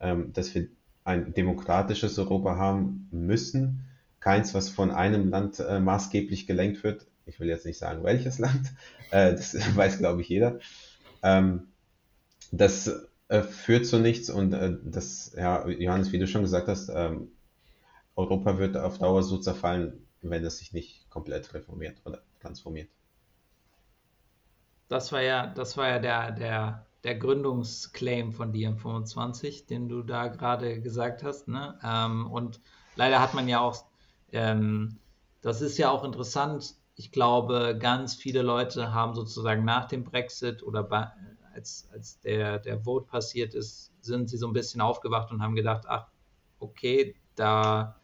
[0.00, 0.68] ähm, dass wir
[1.04, 3.84] ein demokratisches Europa haben müssen.
[4.20, 7.06] Keins, was von einem Land äh, maßgeblich gelenkt wird.
[7.26, 8.72] Ich will jetzt nicht sagen, welches Land.
[9.10, 10.58] Äh, das weiß, glaube ich, jeder.
[11.24, 11.68] Ähm,
[12.52, 16.90] das äh, führt zu nichts und äh, das, ja, Johannes, wie du schon gesagt hast,
[16.90, 17.32] ähm,
[18.14, 22.90] Europa wird auf Dauer so zerfallen, wenn es sich nicht komplett reformiert oder transformiert.
[24.88, 30.28] Das war ja, das war ja der, der, der Gründungsclaim von DM25, den du da
[30.28, 31.48] gerade gesagt hast.
[31.48, 31.78] Ne?
[31.82, 32.60] Ähm, und
[32.94, 33.84] leider hat man ja auch,
[34.32, 34.98] ähm,
[35.40, 40.62] das ist ja auch interessant, ich glaube, ganz viele Leute haben sozusagen nach dem Brexit
[40.62, 40.88] oder
[41.54, 45.54] als, als der, der Vote passiert ist, sind sie so ein bisschen aufgewacht und haben
[45.54, 46.06] gedacht, ach,
[46.58, 47.96] okay, da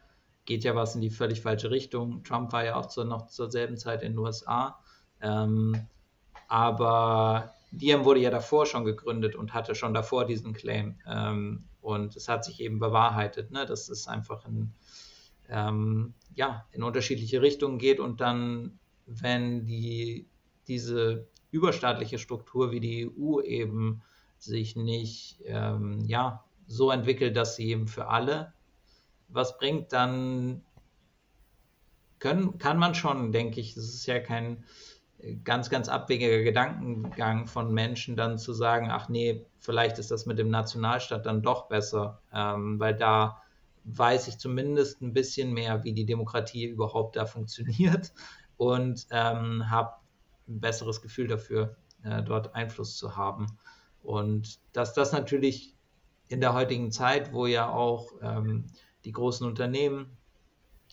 [0.45, 2.23] geht ja was in die völlig falsche Richtung.
[2.23, 4.79] Trump war ja auch zu, noch zur selben Zeit in den USA.
[5.21, 5.87] Ähm,
[6.47, 10.99] aber Diem wurde ja davor schon gegründet und hatte schon davor diesen Claim.
[11.07, 14.73] Ähm, und es hat sich eben bewahrheitet, ne, dass es einfach in,
[15.49, 18.79] ähm, ja, in unterschiedliche Richtungen geht und dann,
[19.19, 20.27] wenn die,
[20.67, 24.01] diese überstaatliche Struktur wie die EU eben
[24.37, 28.53] sich nicht ähm, ja, so entwickelt, dass sie eben für alle
[29.27, 30.61] was bringt, dann
[32.19, 34.63] können, kann man schon, denke ich, das ist ja kein
[35.43, 40.39] ganz, ganz abwegiger Gedankengang von Menschen, dann zu sagen, ach nee, vielleicht ist das mit
[40.39, 43.41] dem Nationalstaat dann doch besser, ähm, weil da
[43.83, 48.13] weiß ich zumindest ein bisschen mehr, wie die Demokratie überhaupt da funktioniert
[48.61, 49.95] und ähm, habe
[50.47, 53.47] ein besseres Gefühl dafür, äh, dort Einfluss zu haben.
[54.03, 55.73] Und dass das natürlich
[56.27, 58.65] in der heutigen Zeit, wo ja auch ähm,
[59.03, 60.15] die großen Unternehmen,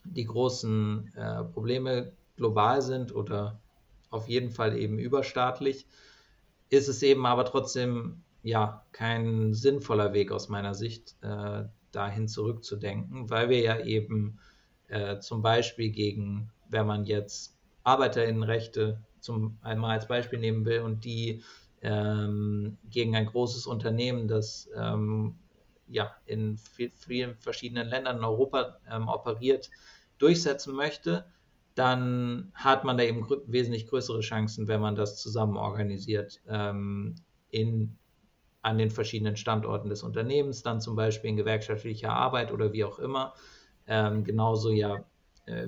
[0.04, 3.60] die großen äh, Probleme global sind oder
[4.08, 5.86] auf jeden Fall eben überstaatlich,
[6.70, 13.28] ist es eben aber trotzdem ja kein sinnvoller Weg aus meiner Sicht, äh, dahin zurückzudenken,
[13.28, 14.38] weil wir ja eben
[14.86, 17.57] äh, zum Beispiel gegen, wenn man jetzt
[17.88, 21.42] Arbeiterinnenrechte zum einmal als Beispiel nehmen will und die
[21.80, 25.36] ähm, gegen ein großes Unternehmen, das ähm,
[25.86, 29.70] ja in vielen verschiedenen Ländern in Europa ähm, operiert,
[30.18, 31.24] durchsetzen möchte,
[31.74, 37.14] dann hat man da eben grö wesentlich größere Chancen, wenn man das zusammen organisiert ähm,
[37.50, 37.96] in,
[38.62, 42.98] an den verschiedenen Standorten des Unternehmens, dann zum Beispiel in gewerkschaftlicher Arbeit oder wie auch
[42.98, 43.34] immer.
[43.86, 45.04] Ähm, genauso ja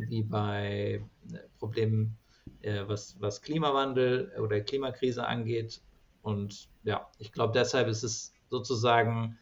[0.08, 2.16] wie bei äh, Problemen
[2.62, 5.80] äh, was, was Klimawandel oder Klimakrise angeht.
[6.22, 9.38] Und ja, ich glaube, deshalb ist es sozusagen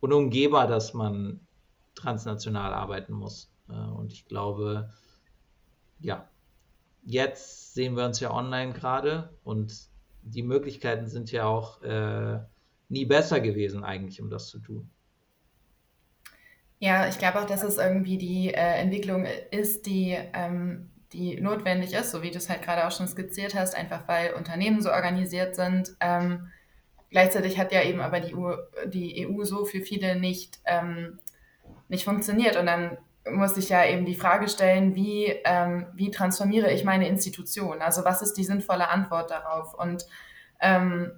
[0.00, 1.40] unumgehbar, dass man
[1.94, 3.50] transnational arbeiten muss.
[3.68, 4.90] Äh, und ich glaube,
[6.00, 6.28] ja,
[7.02, 9.88] jetzt sehen wir uns ja online gerade und
[10.22, 12.40] die Möglichkeiten sind ja auch äh,
[12.88, 14.90] nie besser gewesen eigentlich, um das zu tun.
[16.84, 21.94] Ja, ich glaube auch, dass es irgendwie die äh, Entwicklung ist, die, ähm, die notwendig
[21.94, 24.90] ist, so wie du es halt gerade auch schon skizziert hast, einfach weil Unternehmen so
[24.90, 25.96] organisiert sind.
[26.00, 26.48] Ähm,
[27.08, 31.20] gleichzeitig hat ja eben aber die EU, die EU so für viele nicht, ähm,
[31.88, 32.58] nicht funktioniert.
[32.58, 32.98] Und dann
[33.30, 37.80] muss ich ja eben die Frage stellen, wie, ähm, wie transformiere ich meine Institution?
[37.80, 39.72] Also was ist die sinnvolle Antwort darauf?
[39.72, 40.04] Und
[40.60, 41.12] ähm,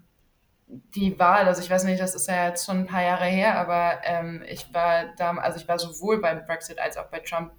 [0.68, 3.58] die Wahl, also ich weiß nicht, das ist ja jetzt schon ein paar Jahre her,
[3.58, 7.52] aber ähm, ich war da, also ich war sowohl beim Brexit als auch bei Trump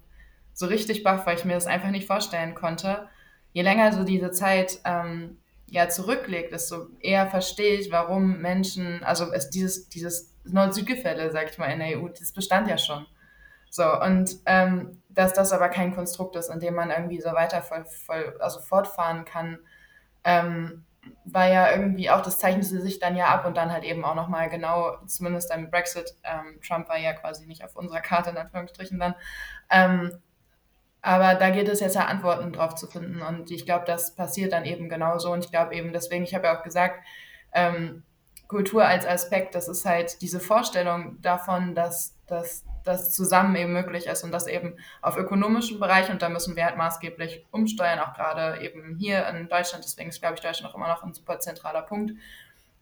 [0.52, 3.08] so richtig baff, weil ich mir das einfach nicht vorstellen konnte.
[3.52, 9.32] Je länger so diese Zeit ähm, ja zurücklegt, desto eher verstehe ich, warum Menschen, also
[9.32, 13.06] es, dieses, dieses Nord-Süd-Gefälle, sag ich mal, in der EU, das bestand ja schon.
[13.70, 17.62] So, und ähm, dass das aber kein Konstrukt ist, in dem man irgendwie so weiter
[17.62, 19.58] voll, voll, also fortfahren kann,
[20.24, 20.84] ähm,
[21.24, 24.04] war ja irgendwie auch, das zeichnet sie sich dann ja ab und dann halt eben
[24.04, 28.30] auch nochmal genau, zumindest beim Brexit, ähm, Trump war ja quasi nicht auf unserer Karte
[28.30, 29.14] in Anführungsstrichen dann.
[29.70, 30.12] Ähm,
[31.00, 34.52] aber da geht es jetzt ja Antworten drauf zu finden und ich glaube, das passiert
[34.52, 37.04] dann eben genauso und ich glaube eben deswegen, ich habe ja auch gesagt,
[37.52, 38.02] ähm,
[38.48, 44.06] Kultur als Aspekt, das ist halt diese Vorstellung davon, dass, dass das zusammen eben möglich
[44.06, 48.14] ist und das eben auf ökonomischen Bereich und da müssen wir halt maßgeblich umsteuern, auch
[48.14, 49.84] gerade eben hier in Deutschland.
[49.84, 52.12] Deswegen ist, glaube ich, Deutschland auch immer noch ein super zentraler Punkt.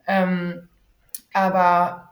[0.07, 0.69] Ähm,
[1.33, 2.11] aber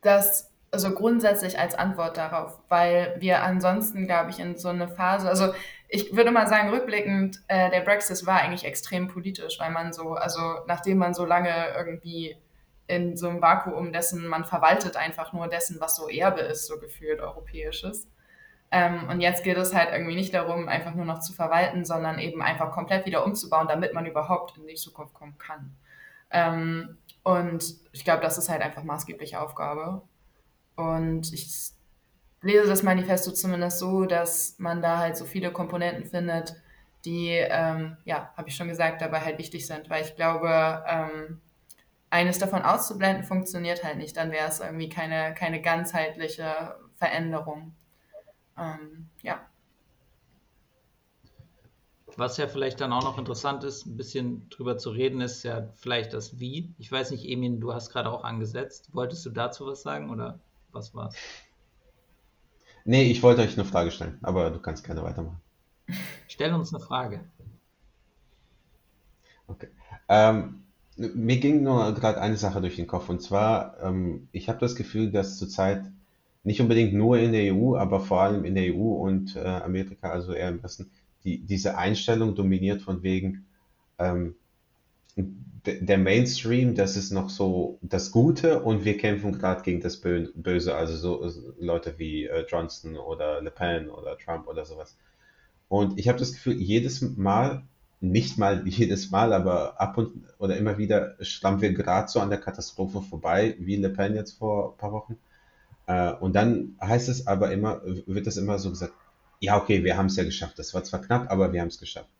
[0.00, 5.28] das also grundsätzlich als Antwort darauf, weil wir ansonsten, glaube ich, in so eine Phase,
[5.28, 5.54] also
[5.88, 10.12] ich würde mal sagen, rückblickend, äh, der Brexit war eigentlich extrem politisch, weil man so,
[10.12, 12.36] also nachdem man so lange irgendwie
[12.88, 16.78] in so einem Vakuum dessen, man verwaltet einfach nur dessen, was so Erbe ist, so
[16.78, 18.08] gefühlt europäisches.
[18.70, 22.18] Ähm, und jetzt geht es halt irgendwie nicht darum, einfach nur noch zu verwalten, sondern
[22.18, 25.76] eben einfach komplett wieder umzubauen, damit man überhaupt in die Zukunft kommen kann.
[26.30, 30.02] Ähm, und ich glaube, das ist halt einfach maßgebliche Aufgabe.
[30.76, 31.72] Und ich
[32.40, 36.54] lese das Manifesto zumindest so, dass man da halt so viele Komponenten findet,
[37.04, 41.40] die, ähm, ja, habe ich schon gesagt, dabei halt wichtig sind, weil ich glaube, ähm,
[42.10, 44.16] eines davon auszublenden, funktioniert halt nicht.
[44.16, 47.74] Dann wäre es irgendwie keine, keine ganzheitliche Veränderung.
[48.56, 49.40] Ähm, ja.
[52.16, 55.68] Was ja vielleicht dann auch noch interessant ist, ein bisschen drüber zu reden, ist ja
[55.76, 56.74] vielleicht das Wie.
[56.78, 58.88] Ich weiß nicht, Emin, du hast gerade auch angesetzt.
[58.92, 60.40] Wolltest du dazu was sagen oder
[60.72, 61.14] was war's?
[62.84, 65.40] Nee, ich wollte euch eine Frage stellen, aber du kannst gerne weitermachen.
[66.26, 67.20] Stell uns eine Frage.
[69.46, 69.68] Okay.
[70.08, 70.64] Ähm,
[70.98, 74.74] mir ging nur gerade eine Sache durch den Kopf und zwar, ähm, ich habe das
[74.74, 75.84] Gefühl, dass zurzeit
[76.44, 80.10] nicht unbedingt nur in der EU, aber vor allem in der EU und äh, Amerika,
[80.10, 80.90] also eher im Westen,
[81.24, 83.46] die, diese Einstellung dominiert von wegen
[83.98, 84.34] ähm,
[85.64, 90.74] der Mainstream, das ist noch so das Gute und wir kämpfen gerade gegen das Böse,
[90.74, 94.96] also so Leute wie äh, Johnson oder Le Pen oder Trump oder sowas.
[95.68, 97.62] Und ich habe das Gefühl, jedes Mal,
[98.00, 102.30] nicht mal jedes Mal, aber ab und oder immer wieder schrammen wir gerade so an
[102.30, 105.16] der Katastrophe vorbei, wie Le Pen jetzt vor ein paar Wochen.
[105.86, 108.92] Äh, und dann heißt es aber immer, wird das immer so gesagt,
[109.40, 110.58] ja, okay, wir haben es ja geschafft.
[110.58, 112.10] Das war zwar knapp, aber wir haben es geschafft.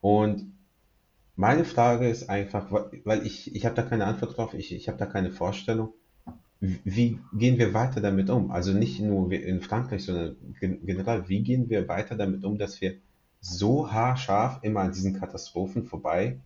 [0.00, 0.52] Und
[1.36, 2.70] meine Frage ist einfach,
[3.04, 5.92] weil ich, ich habe da keine Antwort drauf, ich, ich habe da keine Vorstellung.
[6.60, 8.52] Wie gehen wir weiter damit um?
[8.52, 12.94] Also nicht nur in Frankreich, sondern generell, wie gehen wir weiter damit um, dass wir
[13.42, 16.38] so haarscharf immer an diesen Katastrophen vorbei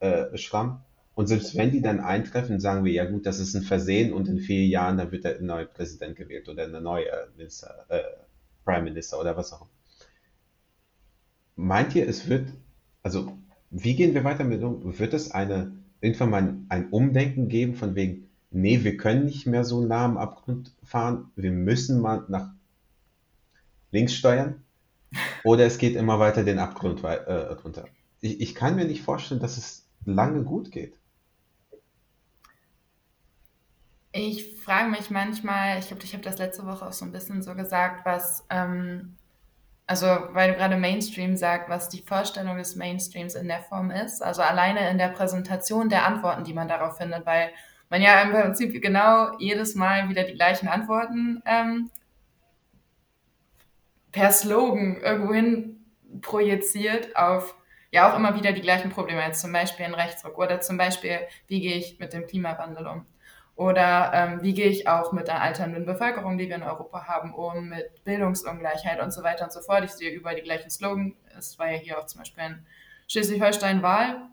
[0.00, 0.78] äh, schrammen.
[1.14, 4.28] Und selbst wenn die dann eintreffen, sagen wir, ja gut, das ist ein Versehen und
[4.28, 8.02] in vier Jahren, dann wird der neue Präsident gewählt oder eine neue Minister, äh,
[8.64, 9.70] Prime Minister oder was auch immer.
[11.56, 12.48] Meint ihr, es wird,
[13.04, 13.38] also
[13.70, 14.98] wie gehen wir weiter mit um?
[14.98, 19.64] Wird es eine, irgendwann mal ein Umdenken geben von wegen, nee, wir können nicht mehr
[19.64, 22.50] so nah am Abgrund fahren, wir müssen mal nach
[23.92, 24.63] links steuern?
[25.44, 27.32] Oder es geht immer weiter den Abgrund äh,
[27.64, 27.84] runter.
[28.20, 30.98] Ich, ich kann mir nicht vorstellen, dass es lange gut geht.
[34.12, 37.42] Ich frage mich manchmal, ich glaube, ich habe das letzte Woche auch so ein bisschen
[37.42, 39.16] so gesagt, was, ähm,
[39.86, 44.22] also weil du gerade Mainstream sagst, was die Vorstellung des Mainstreams in der Form ist.
[44.22, 47.50] Also alleine in der Präsentation der Antworten, die man darauf findet, weil
[47.90, 51.90] man ja im Prinzip genau jedes Mal wieder die gleichen Antworten ähm,
[54.14, 55.84] per Slogan irgendwohin
[56.22, 57.56] projiziert auf
[57.90, 61.18] ja auch immer wieder die gleichen Probleme, jetzt zum Beispiel ein Rechtsruck oder zum Beispiel,
[61.48, 63.06] wie gehe ich mit dem Klimawandel um?
[63.56, 67.34] Oder ähm, wie gehe ich auch mit der alternden Bevölkerung, die wir in Europa haben,
[67.34, 69.84] um, mit Bildungsungleichheit und so weiter und so fort.
[69.84, 71.14] Ich sehe überall die gleichen Slogan.
[71.36, 72.66] Es war ja hier auch zum Beispiel in
[73.08, 74.28] Schleswig-Holstein Wahl.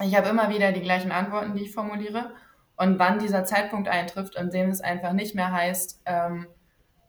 [0.00, 2.32] Ich habe immer wieder die gleichen Antworten, die ich formuliere.
[2.76, 6.46] Und wann dieser Zeitpunkt eintrifft, in dem es einfach nicht mehr heißt, ähm,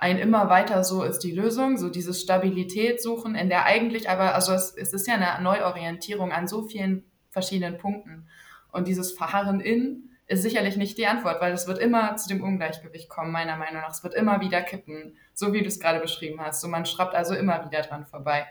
[0.04, 4.36] ein immer weiter so ist die Lösung, so dieses Stabilität suchen, in der eigentlich aber,
[4.36, 8.28] also es, es ist ja eine Neuorientierung an so vielen verschiedenen Punkten.
[8.74, 12.44] Und dieses Verharren in ist sicherlich nicht die Antwort, weil es wird immer zu dem
[12.44, 13.92] Ungleichgewicht kommen, meiner Meinung nach.
[13.92, 16.60] Es wird immer wieder kippen, so wie du es gerade beschrieben hast.
[16.60, 18.46] So man schraubt also immer wieder dran vorbei.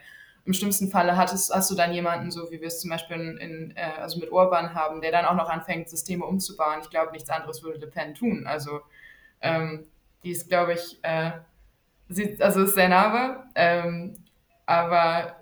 [0.46, 3.36] Im schlimmsten Falle hattest, hast du dann jemanden, so wie wir es zum Beispiel in,
[3.36, 6.80] in, äh, also mit Orban haben, der dann auch noch anfängt, Systeme umzubauen.
[6.82, 8.46] Ich glaube, nichts anderes würde Le Pen tun.
[8.46, 8.80] Also
[9.42, 9.86] ähm,
[10.24, 11.32] die ist, glaube ich, äh,
[12.08, 14.16] sie, also ist sehr nahe, ähm,
[14.66, 15.36] aber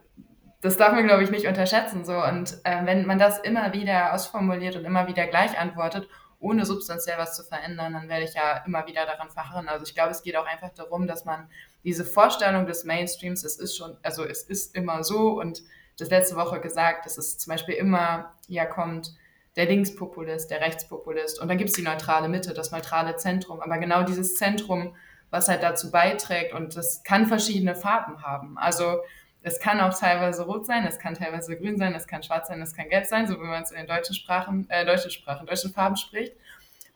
[0.60, 2.04] das darf man, glaube ich, nicht unterschätzen.
[2.04, 2.22] So.
[2.22, 7.18] Und äh, wenn man das immer wieder ausformuliert und immer wieder gleich antwortet, ohne substanziell
[7.18, 9.68] was zu verändern, dann werde ich ja immer wieder daran verharren.
[9.68, 11.48] Also ich glaube, es geht auch einfach darum, dass man
[11.84, 15.62] diese Vorstellung des Mainstreams, es ist schon, also es ist immer so und
[15.98, 19.14] das letzte Woche gesagt, dass es zum Beispiel immer ja kommt,
[19.56, 23.60] der Linkspopulist, der Rechtspopulist und dann gibt es die neutrale Mitte, das neutrale Zentrum.
[23.60, 24.94] Aber genau dieses Zentrum,
[25.30, 28.58] was halt dazu beiträgt und das kann verschiedene Farben haben.
[28.58, 29.00] Also
[29.42, 32.60] es kann auch teilweise rot sein, es kann teilweise grün sein, es kann schwarz sein,
[32.60, 35.46] es kann gelb sein, so wie man es in den deutschen Sprachen, äh, deutschen Sprachen,
[35.46, 36.34] deutschen Farben spricht.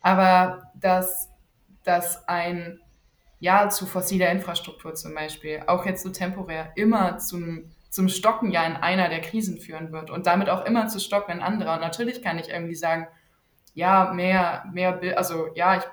[0.00, 1.30] Aber dass,
[1.84, 2.80] dass ein
[3.40, 8.66] Ja zu fossiler Infrastruktur zum Beispiel, auch jetzt so temporär, immer zum, zum Stocken ja
[8.66, 11.74] in einer der Krisen führen wird und damit auch immer zu stocken in anderer.
[11.74, 13.06] Und natürlich kann ich irgendwie sagen,
[13.72, 15.84] ja, mehr, mehr, also ja, ich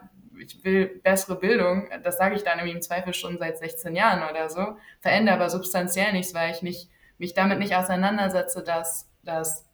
[0.41, 4.49] ich will bessere Bildung, das sage ich dann im Zweifel schon seit 16 Jahren oder
[4.49, 9.69] so, verändere aber substanziell nichts, weil ich nicht, mich damit nicht auseinandersetze, dass, dass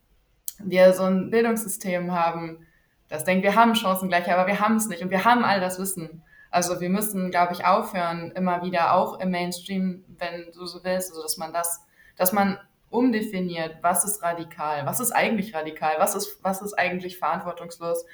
[0.58, 2.66] wir so ein Bildungssystem haben,
[3.08, 5.78] das denkt, wir haben Chancengleichheit, aber wir haben es nicht und wir haben all das
[5.78, 6.22] Wissen.
[6.50, 11.10] Also wir müssen, glaube ich, aufhören, immer wieder auch im Mainstream, wenn du so willst,
[11.10, 11.86] also dass man das,
[12.18, 12.58] dass man
[12.90, 18.04] umdefiniert, was ist radikal, was ist eigentlich radikal, was ist, was ist eigentlich verantwortungslos.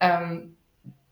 [0.00, 0.56] Ähm,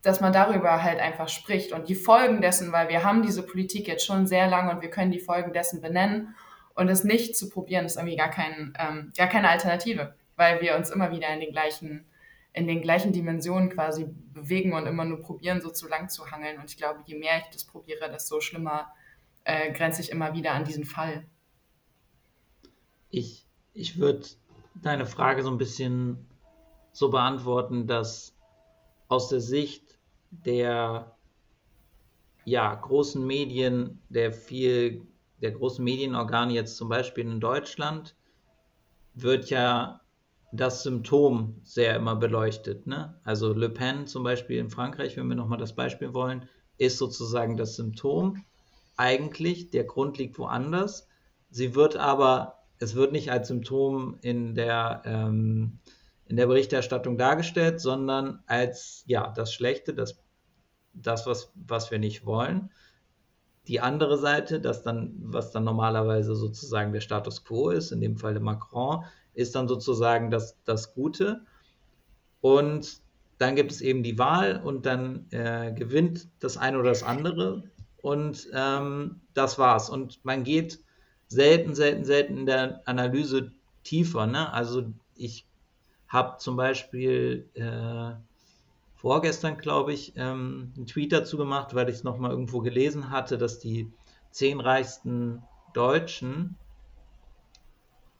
[0.00, 3.88] dass man darüber halt einfach spricht und die Folgen dessen, weil wir haben diese Politik
[3.88, 6.36] jetzt schon sehr lange und wir können die Folgen dessen benennen
[6.74, 10.76] und es nicht zu probieren, ist irgendwie gar, kein, ähm, gar keine Alternative, weil wir
[10.76, 12.06] uns immer wieder in den gleichen
[12.58, 16.58] in den gleichen Dimensionen quasi bewegen und immer nur probieren, so zu lang zu hangeln.
[16.58, 18.92] Und ich glaube, je mehr ich das probiere, desto schlimmer
[19.44, 21.24] äh, grenze ich immer wieder an diesen Fall.
[23.10, 24.26] Ich, ich würde
[24.82, 26.26] deine Frage so ein bisschen
[26.92, 28.34] so beantworten, dass
[29.08, 29.98] aus der Sicht
[30.30, 31.16] der
[32.44, 35.06] ja, großen Medien, der viel,
[35.42, 38.14] der großen Medienorgane jetzt zum Beispiel in Deutschland,
[39.14, 40.00] wird ja
[40.52, 42.86] das Symptom sehr immer beleuchtet.
[42.86, 43.20] Ne?
[43.24, 47.56] Also Le Pen zum Beispiel in Frankreich, wenn wir nochmal das Beispiel wollen, ist sozusagen
[47.56, 48.44] das Symptom.
[48.96, 51.06] Eigentlich, der Grund liegt woanders.
[51.50, 55.78] Sie wird aber, es wird nicht als Symptom in der ähm,
[56.28, 60.20] in der Berichterstattung dargestellt, sondern als ja das Schlechte, das,
[60.92, 62.70] das was, was wir nicht wollen.
[63.66, 68.16] Die andere Seite, das dann, was dann normalerweise sozusagen der Status quo ist, in dem
[68.16, 71.42] Falle Macron, ist dann sozusagen das, das Gute.
[72.40, 73.00] Und
[73.38, 77.64] dann gibt es eben die Wahl und dann äh, gewinnt das eine oder das andere.
[78.02, 79.90] Und ähm, das war's.
[79.90, 80.80] Und man geht
[81.28, 83.52] selten, selten, selten in der Analyse
[83.84, 84.26] tiefer.
[84.26, 84.52] Ne?
[84.52, 85.46] Also ich
[86.08, 88.14] habe zum Beispiel äh,
[88.96, 93.38] vorgestern, glaube ich, ähm, einen Tweet dazu gemacht, weil ich es nochmal irgendwo gelesen hatte,
[93.38, 93.90] dass die
[94.30, 95.42] zehn reichsten
[95.74, 96.56] Deutschen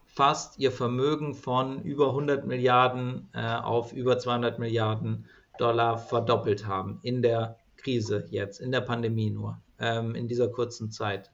[0.07, 5.27] fast ihr Vermögen von über 100 Milliarden äh, auf über 200 Milliarden
[5.59, 10.91] Dollar verdoppelt haben in der Krise jetzt, in der Pandemie nur, ähm, in dieser kurzen
[10.91, 11.31] Zeit.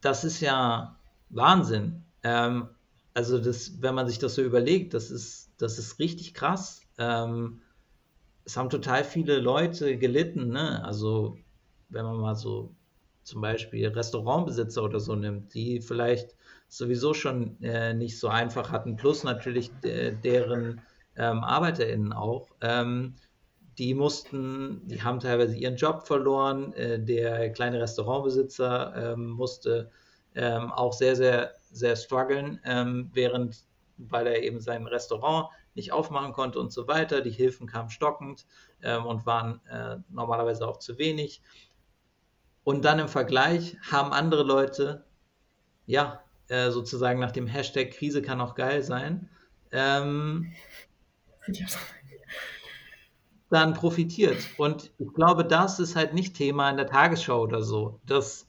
[0.00, 0.98] Das ist ja
[1.30, 2.04] Wahnsinn.
[2.22, 2.68] Ähm,
[3.14, 6.82] also das, wenn man sich das so überlegt, das ist, das ist richtig krass.
[6.98, 7.62] Ähm,
[8.44, 10.84] es haben total viele Leute gelitten, ne?
[10.84, 11.38] Also
[11.88, 12.74] wenn man mal so
[13.22, 16.36] zum Beispiel Restaurantbesitzer oder so nimmt, die vielleicht
[16.68, 20.80] sowieso schon äh, nicht so einfach hatten, plus natürlich de deren
[21.16, 22.50] ähm, ArbeiterInnen auch.
[22.60, 23.14] Ähm,
[23.78, 26.72] die mussten, die haben teilweise ihren Job verloren.
[26.74, 29.90] Äh, der kleine Restaurantbesitzer ähm, musste
[30.34, 33.64] ähm, auch sehr, sehr sehr strugglen, ähm, während,
[33.98, 37.20] weil er eben sein Restaurant nicht aufmachen konnte und so weiter.
[37.20, 38.46] Die Hilfen kamen stockend
[38.82, 41.42] und waren äh, normalerweise auch zu wenig.
[42.64, 45.04] Und dann im Vergleich haben andere Leute,
[45.86, 49.28] ja, äh, sozusagen nach dem Hashtag Krise kann auch geil sein,
[49.70, 50.52] ähm,
[53.50, 54.38] dann profitiert.
[54.58, 58.00] Und ich glaube, das ist halt nicht Thema in der Tagesschau oder so.
[58.04, 58.46] Das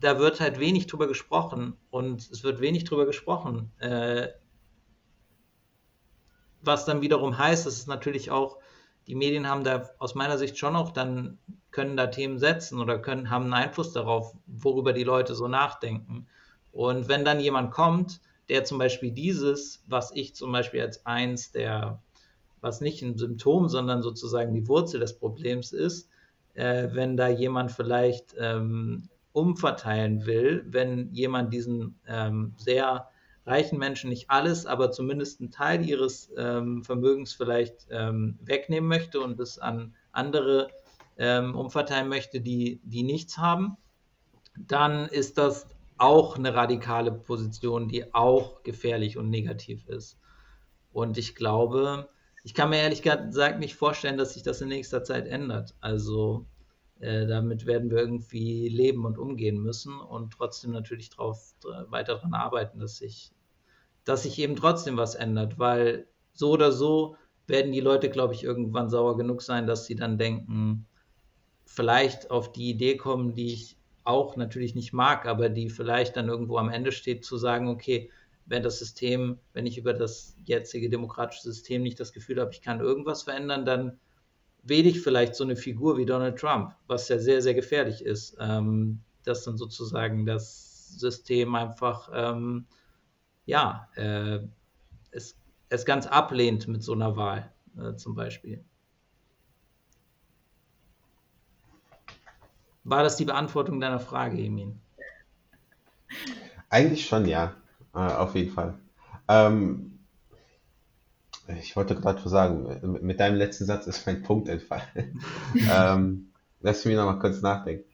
[0.00, 3.72] da wird halt wenig drüber gesprochen und es wird wenig drüber gesprochen.
[3.78, 4.28] Äh,
[6.60, 8.58] was dann wiederum heißt, dass es natürlich auch
[9.06, 11.38] die Medien haben da aus meiner Sicht schon auch dann,
[11.70, 16.26] können da Themen setzen oder können, haben einen Einfluss darauf, worüber die Leute so nachdenken.
[16.72, 21.52] Und wenn dann jemand kommt, der zum Beispiel dieses, was ich zum Beispiel als eins
[21.52, 22.02] der,
[22.60, 26.08] was nicht ein Symptom, sondern sozusagen die Wurzel des Problems ist,
[26.54, 33.08] äh, wenn da jemand vielleicht ähm, umverteilen will, wenn jemand diesen ähm, sehr
[33.44, 39.20] reichen Menschen nicht alles, aber zumindest einen Teil ihres ähm, Vermögens vielleicht ähm, wegnehmen möchte
[39.20, 40.68] und es an andere
[41.18, 43.76] ähm, umverteilen möchte, die, die nichts haben,
[44.58, 45.66] dann ist das
[45.98, 50.18] auch eine radikale Position, die auch gefährlich und negativ ist.
[50.92, 52.08] Und ich glaube,
[52.46, 55.74] ich kann mir ehrlich gesagt nicht vorstellen, dass sich das in nächster Zeit ändert.
[55.80, 56.46] Also
[57.00, 61.56] äh, damit werden wir irgendwie leben und umgehen müssen und trotzdem natürlich drauf,
[61.88, 63.32] weiter daran arbeiten, dass sich,
[64.04, 67.16] dass sich eben trotzdem was ändert, weil so oder so
[67.48, 70.86] werden die Leute, glaube ich, irgendwann sauer genug sein, dass sie dann denken,
[71.64, 76.28] vielleicht auf die Idee kommen, die ich auch natürlich nicht mag, aber die vielleicht dann
[76.28, 78.08] irgendwo am Ende steht, zu sagen, okay,
[78.46, 82.62] wenn das System, wenn ich über das jetzige demokratische System nicht das Gefühl habe, ich
[82.62, 83.98] kann irgendwas verändern, dann
[84.62, 88.36] wähle ich vielleicht so eine Figur wie Donald Trump, was ja sehr, sehr gefährlich ist,
[88.40, 92.66] ähm, dass dann sozusagen das System einfach, ähm,
[93.44, 94.40] ja, äh,
[95.10, 95.36] es,
[95.68, 98.64] es ganz ablehnt mit so einer Wahl äh, zum Beispiel.
[102.84, 104.80] War das die Beantwortung deiner Frage, Emin?
[106.68, 107.56] Eigentlich schon, ja,
[107.96, 108.74] auf jeden Fall.
[109.28, 109.98] Ähm,
[111.60, 115.22] ich wollte gerade sagen, mit deinem letzten Satz ist mein Punkt entfallen.
[115.72, 117.84] ähm, lass mich noch mal kurz nachdenken.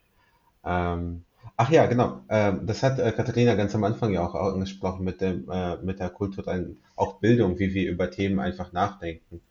[0.65, 1.23] Ähm,
[1.55, 2.21] ach ja, genau.
[2.29, 5.99] Ähm, das hat äh, Katharina ganz am Anfang ja auch angesprochen mit dem, äh, mit
[5.99, 9.41] der kulturellen, auch Bildung, wie wir über Themen einfach nachdenken.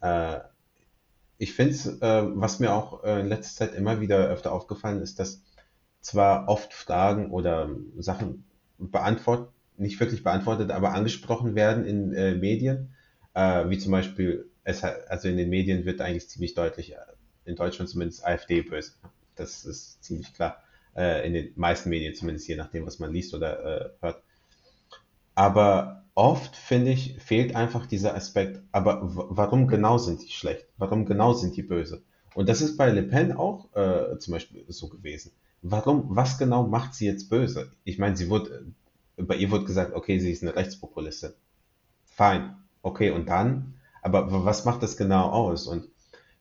[0.00, 0.40] Äh,
[1.38, 5.02] ich finde es, äh, was mir auch äh, in letzter Zeit immer wieder öfter aufgefallen
[5.02, 5.42] ist, dass
[6.00, 8.44] zwar oft Fragen oder Sachen
[8.78, 9.48] beantwortet,
[9.78, 12.94] nicht wirklich beantwortet, aber angesprochen werden in äh, Medien,
[13.34, 16.98] äh, wie zum Beispiel, es also in den Medien wird eigentlich ziemlich deutlich, äh,
[17.44, 18.92] in Deutschland zumindest AfD böse.
[19.36, 20.62] Das ist ziemlich klar.
[20.96, 24.22] Äh, in den meisten Medien zumindest, je nachdem, was man liest oder äh, hört.
[25.34, 30.66] Aber oft, finde ich, fehlt einfach dieser Aspekt, aber warum genau sind die schlecht?
[30.78, 32.02] Warum genau sind die böse?
[32.34, 35.32] Und das ist bei Le Pen auch äh, zum Beispiel so gewesen.
[35.62, 37.72] Warum, was genau macht sie jetzt böse?
[37.84, 38.66] Ich meine, sie wurde,
[39.16, 41.32] bei ihr wurde gesagt, okay, sie ist eine Rechtspopulistin.
[42.04, 42.56] Fein
[42.86, 43.74] okay, und dann?
[44.02, 45.66] Aber was macht das genau aus?
[45.66, 45.88] Und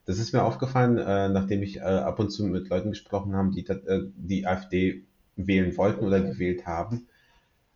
[0.06, 3.52] das ist mir aufgefallen, äh, nachdem ich äh, ab und zu mit Leuten gesprochen habe,
[3.52, 5.04] die äh, die AfD
[5.36, 7.08] wählen wollten oder gewählt haben.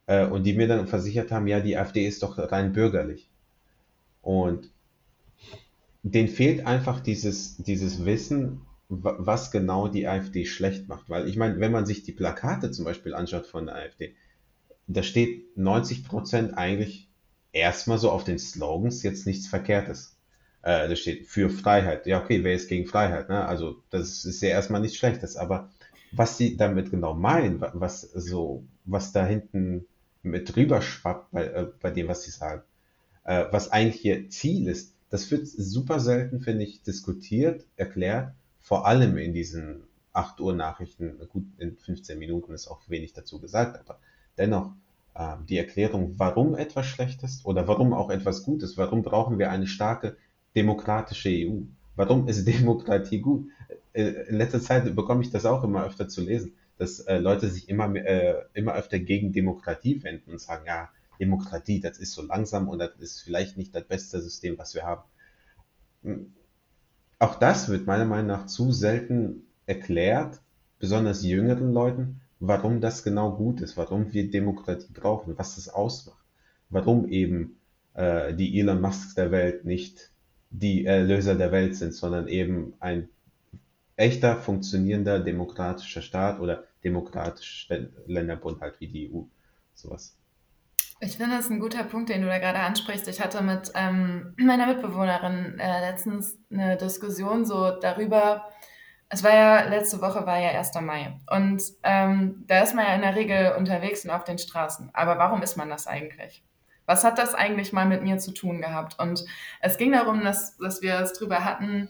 [0.05, 3.29] Äh, und die mir dann versichert haben, ja, die AfD ist doch rein bürgerlich.
[4.21, 4.69] Und
[6.03, 11.09] denen fehlt einfach dieses, dieses Wissen, was genau die AfD schlecht macht.
[11.09, 14.13] Weil ich meine, wenn man sich die Plakate zum Beispiel anschaut von der AfD,
[14.89, 17.07] da steht 90 Prozent eigentlich
[17.51, 20.17] erstmal so auf den Slogans jetzt nichts Verkehrtes.
[20.63, 22.05] Äh, da steht für Freiheit.
[22.07, 23.29] Ja, okay, wer ist gegen Freiheit?
[23.29, 23.45] Ne?
[23.45, 25.69] Also das ist ja erstmal nichts Schlechtes, aber
[26.11, 29.85] was sie damit genau meinen, was so, was da hinten
[30.23, 32.63] mit drüber schwappt bei, äh, bei dem, was sie sagen,
[33.25, 38.87] äh, was eigentlich ihr Ziel ist, das wird super selten, finde ich, diskutiert, erklärt, vor
[38.87, 39.83] allem in diesen
[40.13, 43.99] 8 Uhr Nachrichten, gut, in 15 Minuten ist auch wenig dazu gesagt, aber
[44.39, 44.71] dennoch,
[45.15, 48.77] ähm, die Erklärung, warum etwas schlecht ist oder warum auch etwas gut ist.
[48.77, 50.17] Warum brauchen wir eine starke
[50.55, 51.61] demokratische EU?
[51.95, 53.49] Warum ist Demokratie gut?
[53.93, 57.49] Äh, in letzter Zeit bekomme ich das auch immer öfter zu lesen, dass äh, Leute
[57.49, 62.21] sich immer, äh, immer öfter gegen Demokratie wenden und sagen, ja, Demokratie, das ist so
[62.21, 65.03] langsam und das ist vielleicht nicht das beste System, was wir haben.
[66.03, 66.33] Hm.
[67.19, 70.39] Auch das wird meiner Meinung nach zu selten erklärt,
[70.79, 76.23] besonders jüngeren Leuten, warum das genau gut ist, warum wir Demokratie brauchen, was das ausmacht,
[76.69, 77.59] warum eben
[77.93, 80.11] äh, die Elon Musks der Welt nicht
[80.49, 83.09] die Erlöser der Welt sind, sondern eben ein
[83.95, 89.23] echter, funktionierender demokratischer Staat oder demokratischer Länderbund halt wie die EU.
[89.75, 90.15] Sowas.
[91.01, 93.07] Ich finde, das ein guter Punkt, den du da gerade ansprichst.
[93.07, 98.49] Ich hatte mit ähm, meiner Mitbewohnerin äh, letztens eine Diskussion so darüber,
[99.09, 100.75] es war ja, letzte Woche war ja 1.
[100.81, 101.19] Mai.
[101.29, 104.91] Und ähm, da ist man ja in der Regel unterwegs und auf den Straßen.
[104.93, 106.43] Aber warum ist man das eigentlich?
[106.85, 108.99] Was hat das eigentlich mal mit mir zu tun gehabt?
[108.99, 109.25] Und
[109.61, 111.89] es ging darum, dass, dass wir es drüber hatten,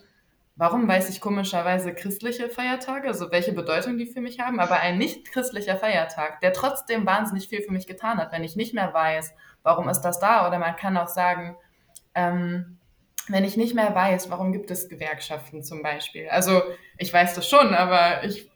[0.56, 4.98] warum weiß ich komischerweise christliche Feiertage, also welche Bedeutung die für mich haben, aber ein
[4.98, 8.92] nicht christlicher Feiertag, der trotzdem wahnsinnig viel für mich getan hat, wenn ich nicht mehr
[8.92, 10.46] weiß, warum ist das da?
[10.46, 11.56] Oder man kann auch sagen,
[12.14, 12.78] ähm,
[13.28, 16.28] wenn ich nicht mehr weiß, warum gibt es Gewerkschaften zum Beispiel.
[16.28, 16.62] Also
[16.98, 18.50] ich weiß das schon, aber ich,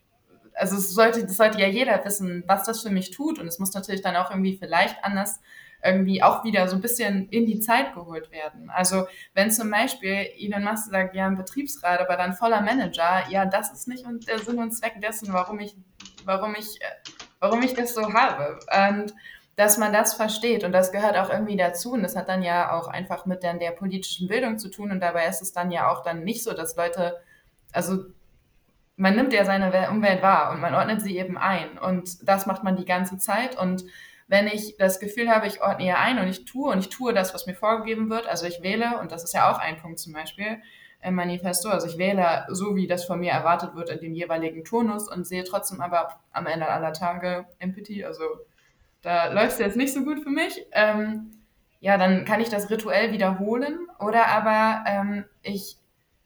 [0.55, 3.39] also es sollte, das sollte ja jeder wissen, was das für mich tut.
[3.39, 5.41] Und es muss natürlich dann auch irgendwie vielleicht anders
[5.85, 8.71] irgendwie auch wieder so ein bisschen in die Zeit geholt werden.
[8.71, 13.45] Also wenn zum Beispiel Elon Musk sagt, ja, ein Betriebsrat, aber dann voller Manager, ja,
[13.45, 15.77] das ist nicht der Sinn und Zweck dessen, warum ich,
[16.25, 16.79] warum ich,
[17.39, 18.59] warum ich das so habe.
[18.91, 19.15] Und
[19.57, 22.73] dass man das versteht und das gehört auch irgendwie dazu und das hat dann ja
[22.73, 25.91] auch einfach mit dann der politischen Bildung zu tun und dabei ist es dann ja
[25.91, 27.17] auch dann nicht so, dass Leute,
[27.73, 28.05] also
[28.97, 32.65] man nimmt ja seine Umwelt wahr und man ordnet sie eben ein und das macht
[32.65, 33.85] man die ganze Zeit und
[34.27, 37.13] wenn ich das Gefühl habe, ich ordne ihr ein und ich tue und ich tue
[37.13, 39.99] das, was mir vorgegeben wird, also ich wähle, und das ist ja auch ein Punkt
[39.99, 40.63] zum Beispiel
[41.03, 44.65] im Manifesto, also ich wähle so, wie das von mir erwartet wird in dem jeweiligen
[44.65, 48.25] Turnus und sehe trotzdem aber am Ende aller Tage Empathy, also
[49.05, 50.67] da läuft es jetzt nicht so gut für mich.
[50.73, 51.31] Ähm,
[51.81, 53.79] ja, dann kann ich das rituell wiederholen.
[54.01, 55.77] Oder aber ähm, ich,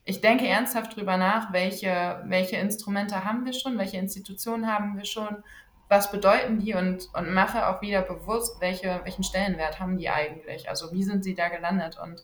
[0.04, 5.04] ich denke ernsthaft drüber nach, welche, welche Instrumente haben wir schon, welche Institutionen haben wir
[5.04, 5.42] schon,
[5.88, 10.68] was bedeuten die und, und mache auch wieder bewusst, welche, welchen Stellenwert haben die eigentlich,
[10.68, 11.98] also wie sind sie da gelandet?
[11.98, 12.22] Und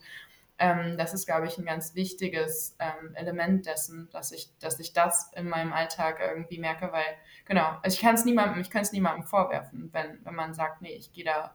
[0.57, 4.93] ähm, das ist, glaube ich, ein ganz wichtiges ähm, Element dessen, dass ich, dass ich
[4.93, 7.03] das in meinem Alltag irgendwie merke, weil,
[7.45, 10.81] genau, also ich kann es niemandem, ich kann es niemandem vorwerfen, wenn, wenn man sagt,
[10.81, 11.53] nee, ich gehe da,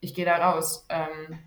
[0.00, 0.86] ich gehe da raus.
[0.88, 1.38] Ähm,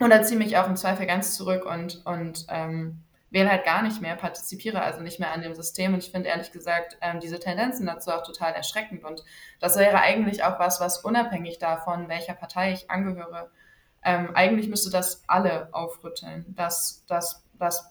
[0.00, 4.00] oder ziehe mich auch im Zweifel ganz zurück und, und ähm, wähle halt gar nicht
[4.00, 5.94] mehr, partizipiere also nicht mehr an dem System.
[5.94, 9.02] Und ich finde ehrlich gesagt ähm, diese Tendenzen dazu auch total erschreckend.
[9.04, 9.24] Und
[9.60, 13.50] das wäre eigentlich auch was, was unabhängig davon, welcher Partei ich angehöre,
[14.04, 17.84] ähm, eigentlich müsste das alle aufrütteln, dass, dass, dass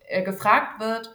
[0.00, 1.14] äh, gefragt wird,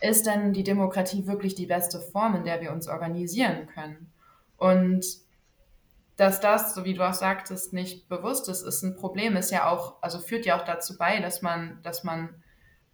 [0.00, 4.12] ist denn die Demokratie wirklich die beste Form, in der wir uns organisieren können?
[4.56, 5.04] Und
[6.16, 9.68] dass das, so wie du auch sagtest, nicht bewusst ist, ist ein Problem, ist ja
[9.68, 12.42] auch, also führt ja auch dazu bei, dass man, dass man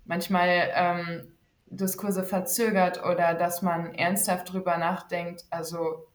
[0.04, 1.32] manchmal ähm,
[1.66, 6.06] Diskurse verzögert oder dass man ernsthaft drüber nachdenkt, also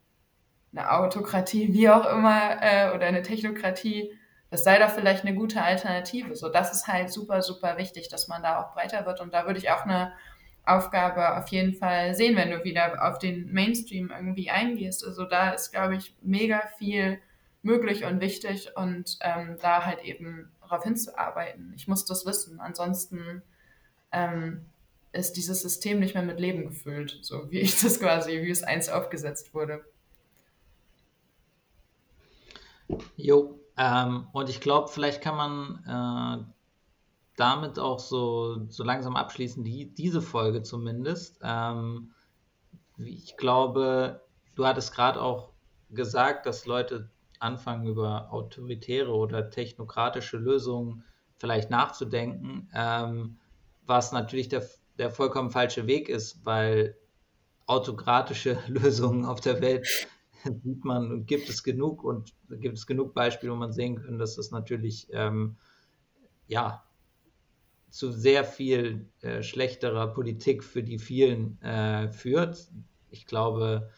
[0.71, 4.11] eine Autokratie, wie auch immer, äh, oder eine Technokratie
[4.55, 6.33] das sei doch vielleicht eine gute Alternative.
[6.33, 9.19] So, das ist halt super, super wichtig, dass man da auch breiter wird.
[9.19, 10.13] Und da würde ich auch eine
[10.63, 15.05] Aufgabe auf jeden Fall sehen, wenn du wieder auf den Mainstream irgendwie eingehst.
[15.05, 17.19] Also da ist, glaube ich, mega viel
[17.63, 21.73] möglich und wichtig und ähm, da halt eben darauf hinzuarbeiten.
[21.75, 22.61] Ich muss das wissen.
[22.61, 23.41] Ansonsten
[24.13, 24.67] ähm,
[25.11, 28.63] ist dieses System nicht mehr mit Leben gefüllt, so wie ich das quasi, wie es
[28.63, 29.83] einst aufgesetzt wurde.
[33.17, 36.51] Jo, ähm, und ich glaube, vielleicht kann man äh,
[37.36, 41.39] damit auch so, so langsam abschließen, die, diese Folge zumindest.
[41.43, 42.13] Ähm,
[42.97, 44.21] ich glaube,
[44.55, 45.51] du hattest gerade auch
[45.89, 47.09] gesagt, dass Leute
[47.39, 51.03] anfangen, über autoritäre oder technokratische Lösungen
[51.38, 53.38] vielleicht nachzudenken, ähm,
[53.86, 54.65] was natürlich der,
[54.97, 56.97] der vollkommen falsche Weg ist, weil
[57.67, 60.07] autokratische Lösungen auf der Welt
[60.63, 64.35] sieht man gibt es genug und gibt es genug Beispiele, wo man sehen kann, dass
[64.35, 65.57] das natürlich ähm,
[66.47, 66.83] ja
[67.89, 72.67] zu sehr viel äh, schlechterer Politik für die vielen äh, führt.
[73.09, 73.89] Ich glaube,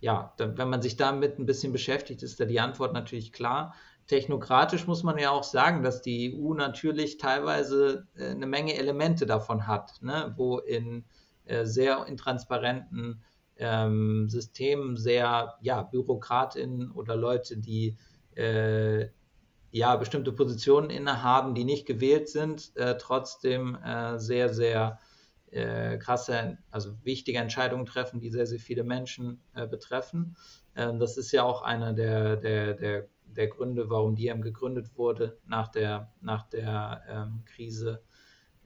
[0.00, 3.74] ja, da, wenn man sich damit ein bisschen beschäftigt, ist da die Antwort natürlich klar.
[4.06, 9.26] Technokratisch muss man ja auch sagen, dass die EU natürlich teilweise äh, eine Menge Elemente
[9.26, 10.32] davon hat, ne?
[10.36, 11.04] wo in
[11.44, 13.22] äh, sehr intransparenten
[13.58, 17.96] ähm, System sehr ja, Bürokratinnen oder Leute, die
[18.34, 19.08] äh,
[19.70, 24.98] ja bestimmte Positionen innehaben, die nicht gewählt sind, äh, trotzdem äh, sehr, sehr
[25.50, 30.36] äh, krasse, also wichtige Entscheidungen treffen, die sehr, sehr viele Menschen äh, betreffen.
[30.74, 35.38] Ähm, das ist ja auch einer der, der, der, der Gründe, warum Diem gegründet wurde
[35.46, 38.02] nach der, nach der ähm, Krise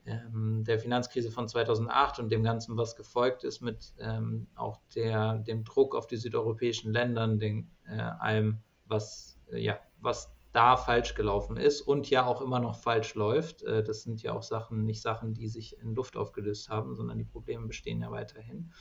[0.05, 5.39] ähm, der Finanzkrise von 2008 und dem Ganzen, was gefolgt ist, mit ähm, auch der,
[5.39, 11.15] dem Druck auf die südeuropäischen Länder, den, äh, allem, was, äh, ja, was da falsch
[11.15, 13.63] gelaufen ist und ja auch immer noch falsch läuft.
[13.63, 17.17] Äh, das sind ja auch Sachen, nicht Sachen, die sich in Luft aufgelöst haben, sondern
[17.17, 18.71] die Probleme bestehen ja weiterhin.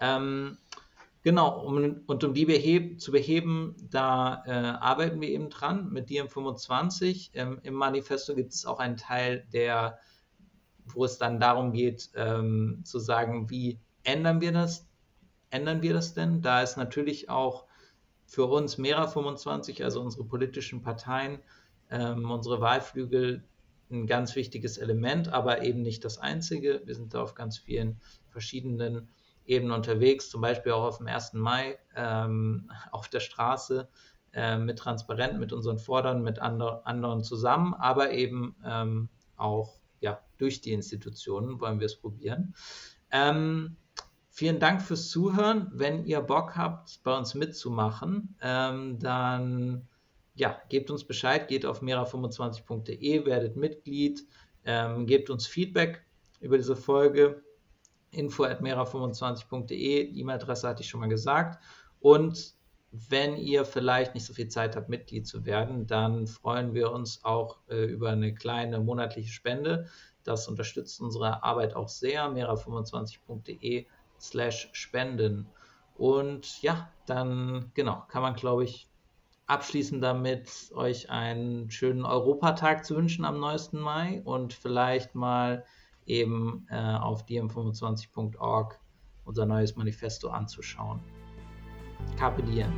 [0.00, 0.58] Ähm,
[1.22, 6.08] Genau, um, und um die beheb, zu beheben, da äh, arbeiten wir eben dran mit
[6.08, 7.30] DiEM25.
[7.34, 9.98] Ähm, Im Manifesto gibt es auch einen Teil, der
[10.94, 14.86] wo es dann darum geht, ähm, zu sagen, wie ändern wir das?
[15.50, 16.42] Ändern wir das denn?
[16.42, 17.64] Da ist natürlich auch
[18.26, 21.38] für uns Mera 25, also unsere politischen Parteien,
[21.90, 23.42] ähm, unsere Wahlflügel
[23.90, 26.82] ein ganz wichtiges Element, aber eben nicht das einzige.
[26.84, 29.08] Wir sind da auf ganz vielen verschiedenen
[29.46, 31.32] Ebenen unterwegs, zum Beispiel auch auf dem 1.
[31.32, 33.88] Mai ähm, auf der Straße
[34.34, 39.80] äh, mit Transparent, mit unseren Fordern, mit andre, anderen zusammen, aber eben ähm, auch
[40.38, 42.54] durch die Institutionen wollen wir es probieren.
[43.10, 43.76] Ähm,
[44.30, 45.70] vielen Dank fürs Zuhören.
[45.72, 49.88] Wenn ihr Bock habt, bei uns mitzumachen, ähm, dann
[50.34, 54.24] ja, gebt uns Bescheid, geht auf mera25.de, werdet Mitglied,
[54.64, 56.04] ähm, gebt uns Feedback
[56.40, 57.42] über diese Folge.
[58.10, 61.62] Info at mera25.de, E-Mail-Adresse hatte ich schon mal gesagt.
[62.00, 62.54] Und
[62.90, 67.24] wenn ihr vielleicht nicht so viel Zeit habt, Mitglied zu werden, dann freuen wir uns
[67.24, 69.86] auch äh, über eine kleine monatliche Spende.
[70.28, 72.28] Das unterstützt unsere Arbeit auch sehr.
[72.28, 73.86] mera25.de
[74.20, 75.46] slash spenden.
[75.96, 78.88] Und ja, dann genau, kann man, glaube ich,
[79.46, 83.80] abschließen damit, euch einen schönen Europatag zu wünschen am 9.
[83.80, 85.64] Mai und vielleicht mal
[86.04, 88.78] eben äh, auf dm25.org
[89.24, 91.00] unser neues Manifesto anzuschauen.
[92.18, 92.72] Carpe diem.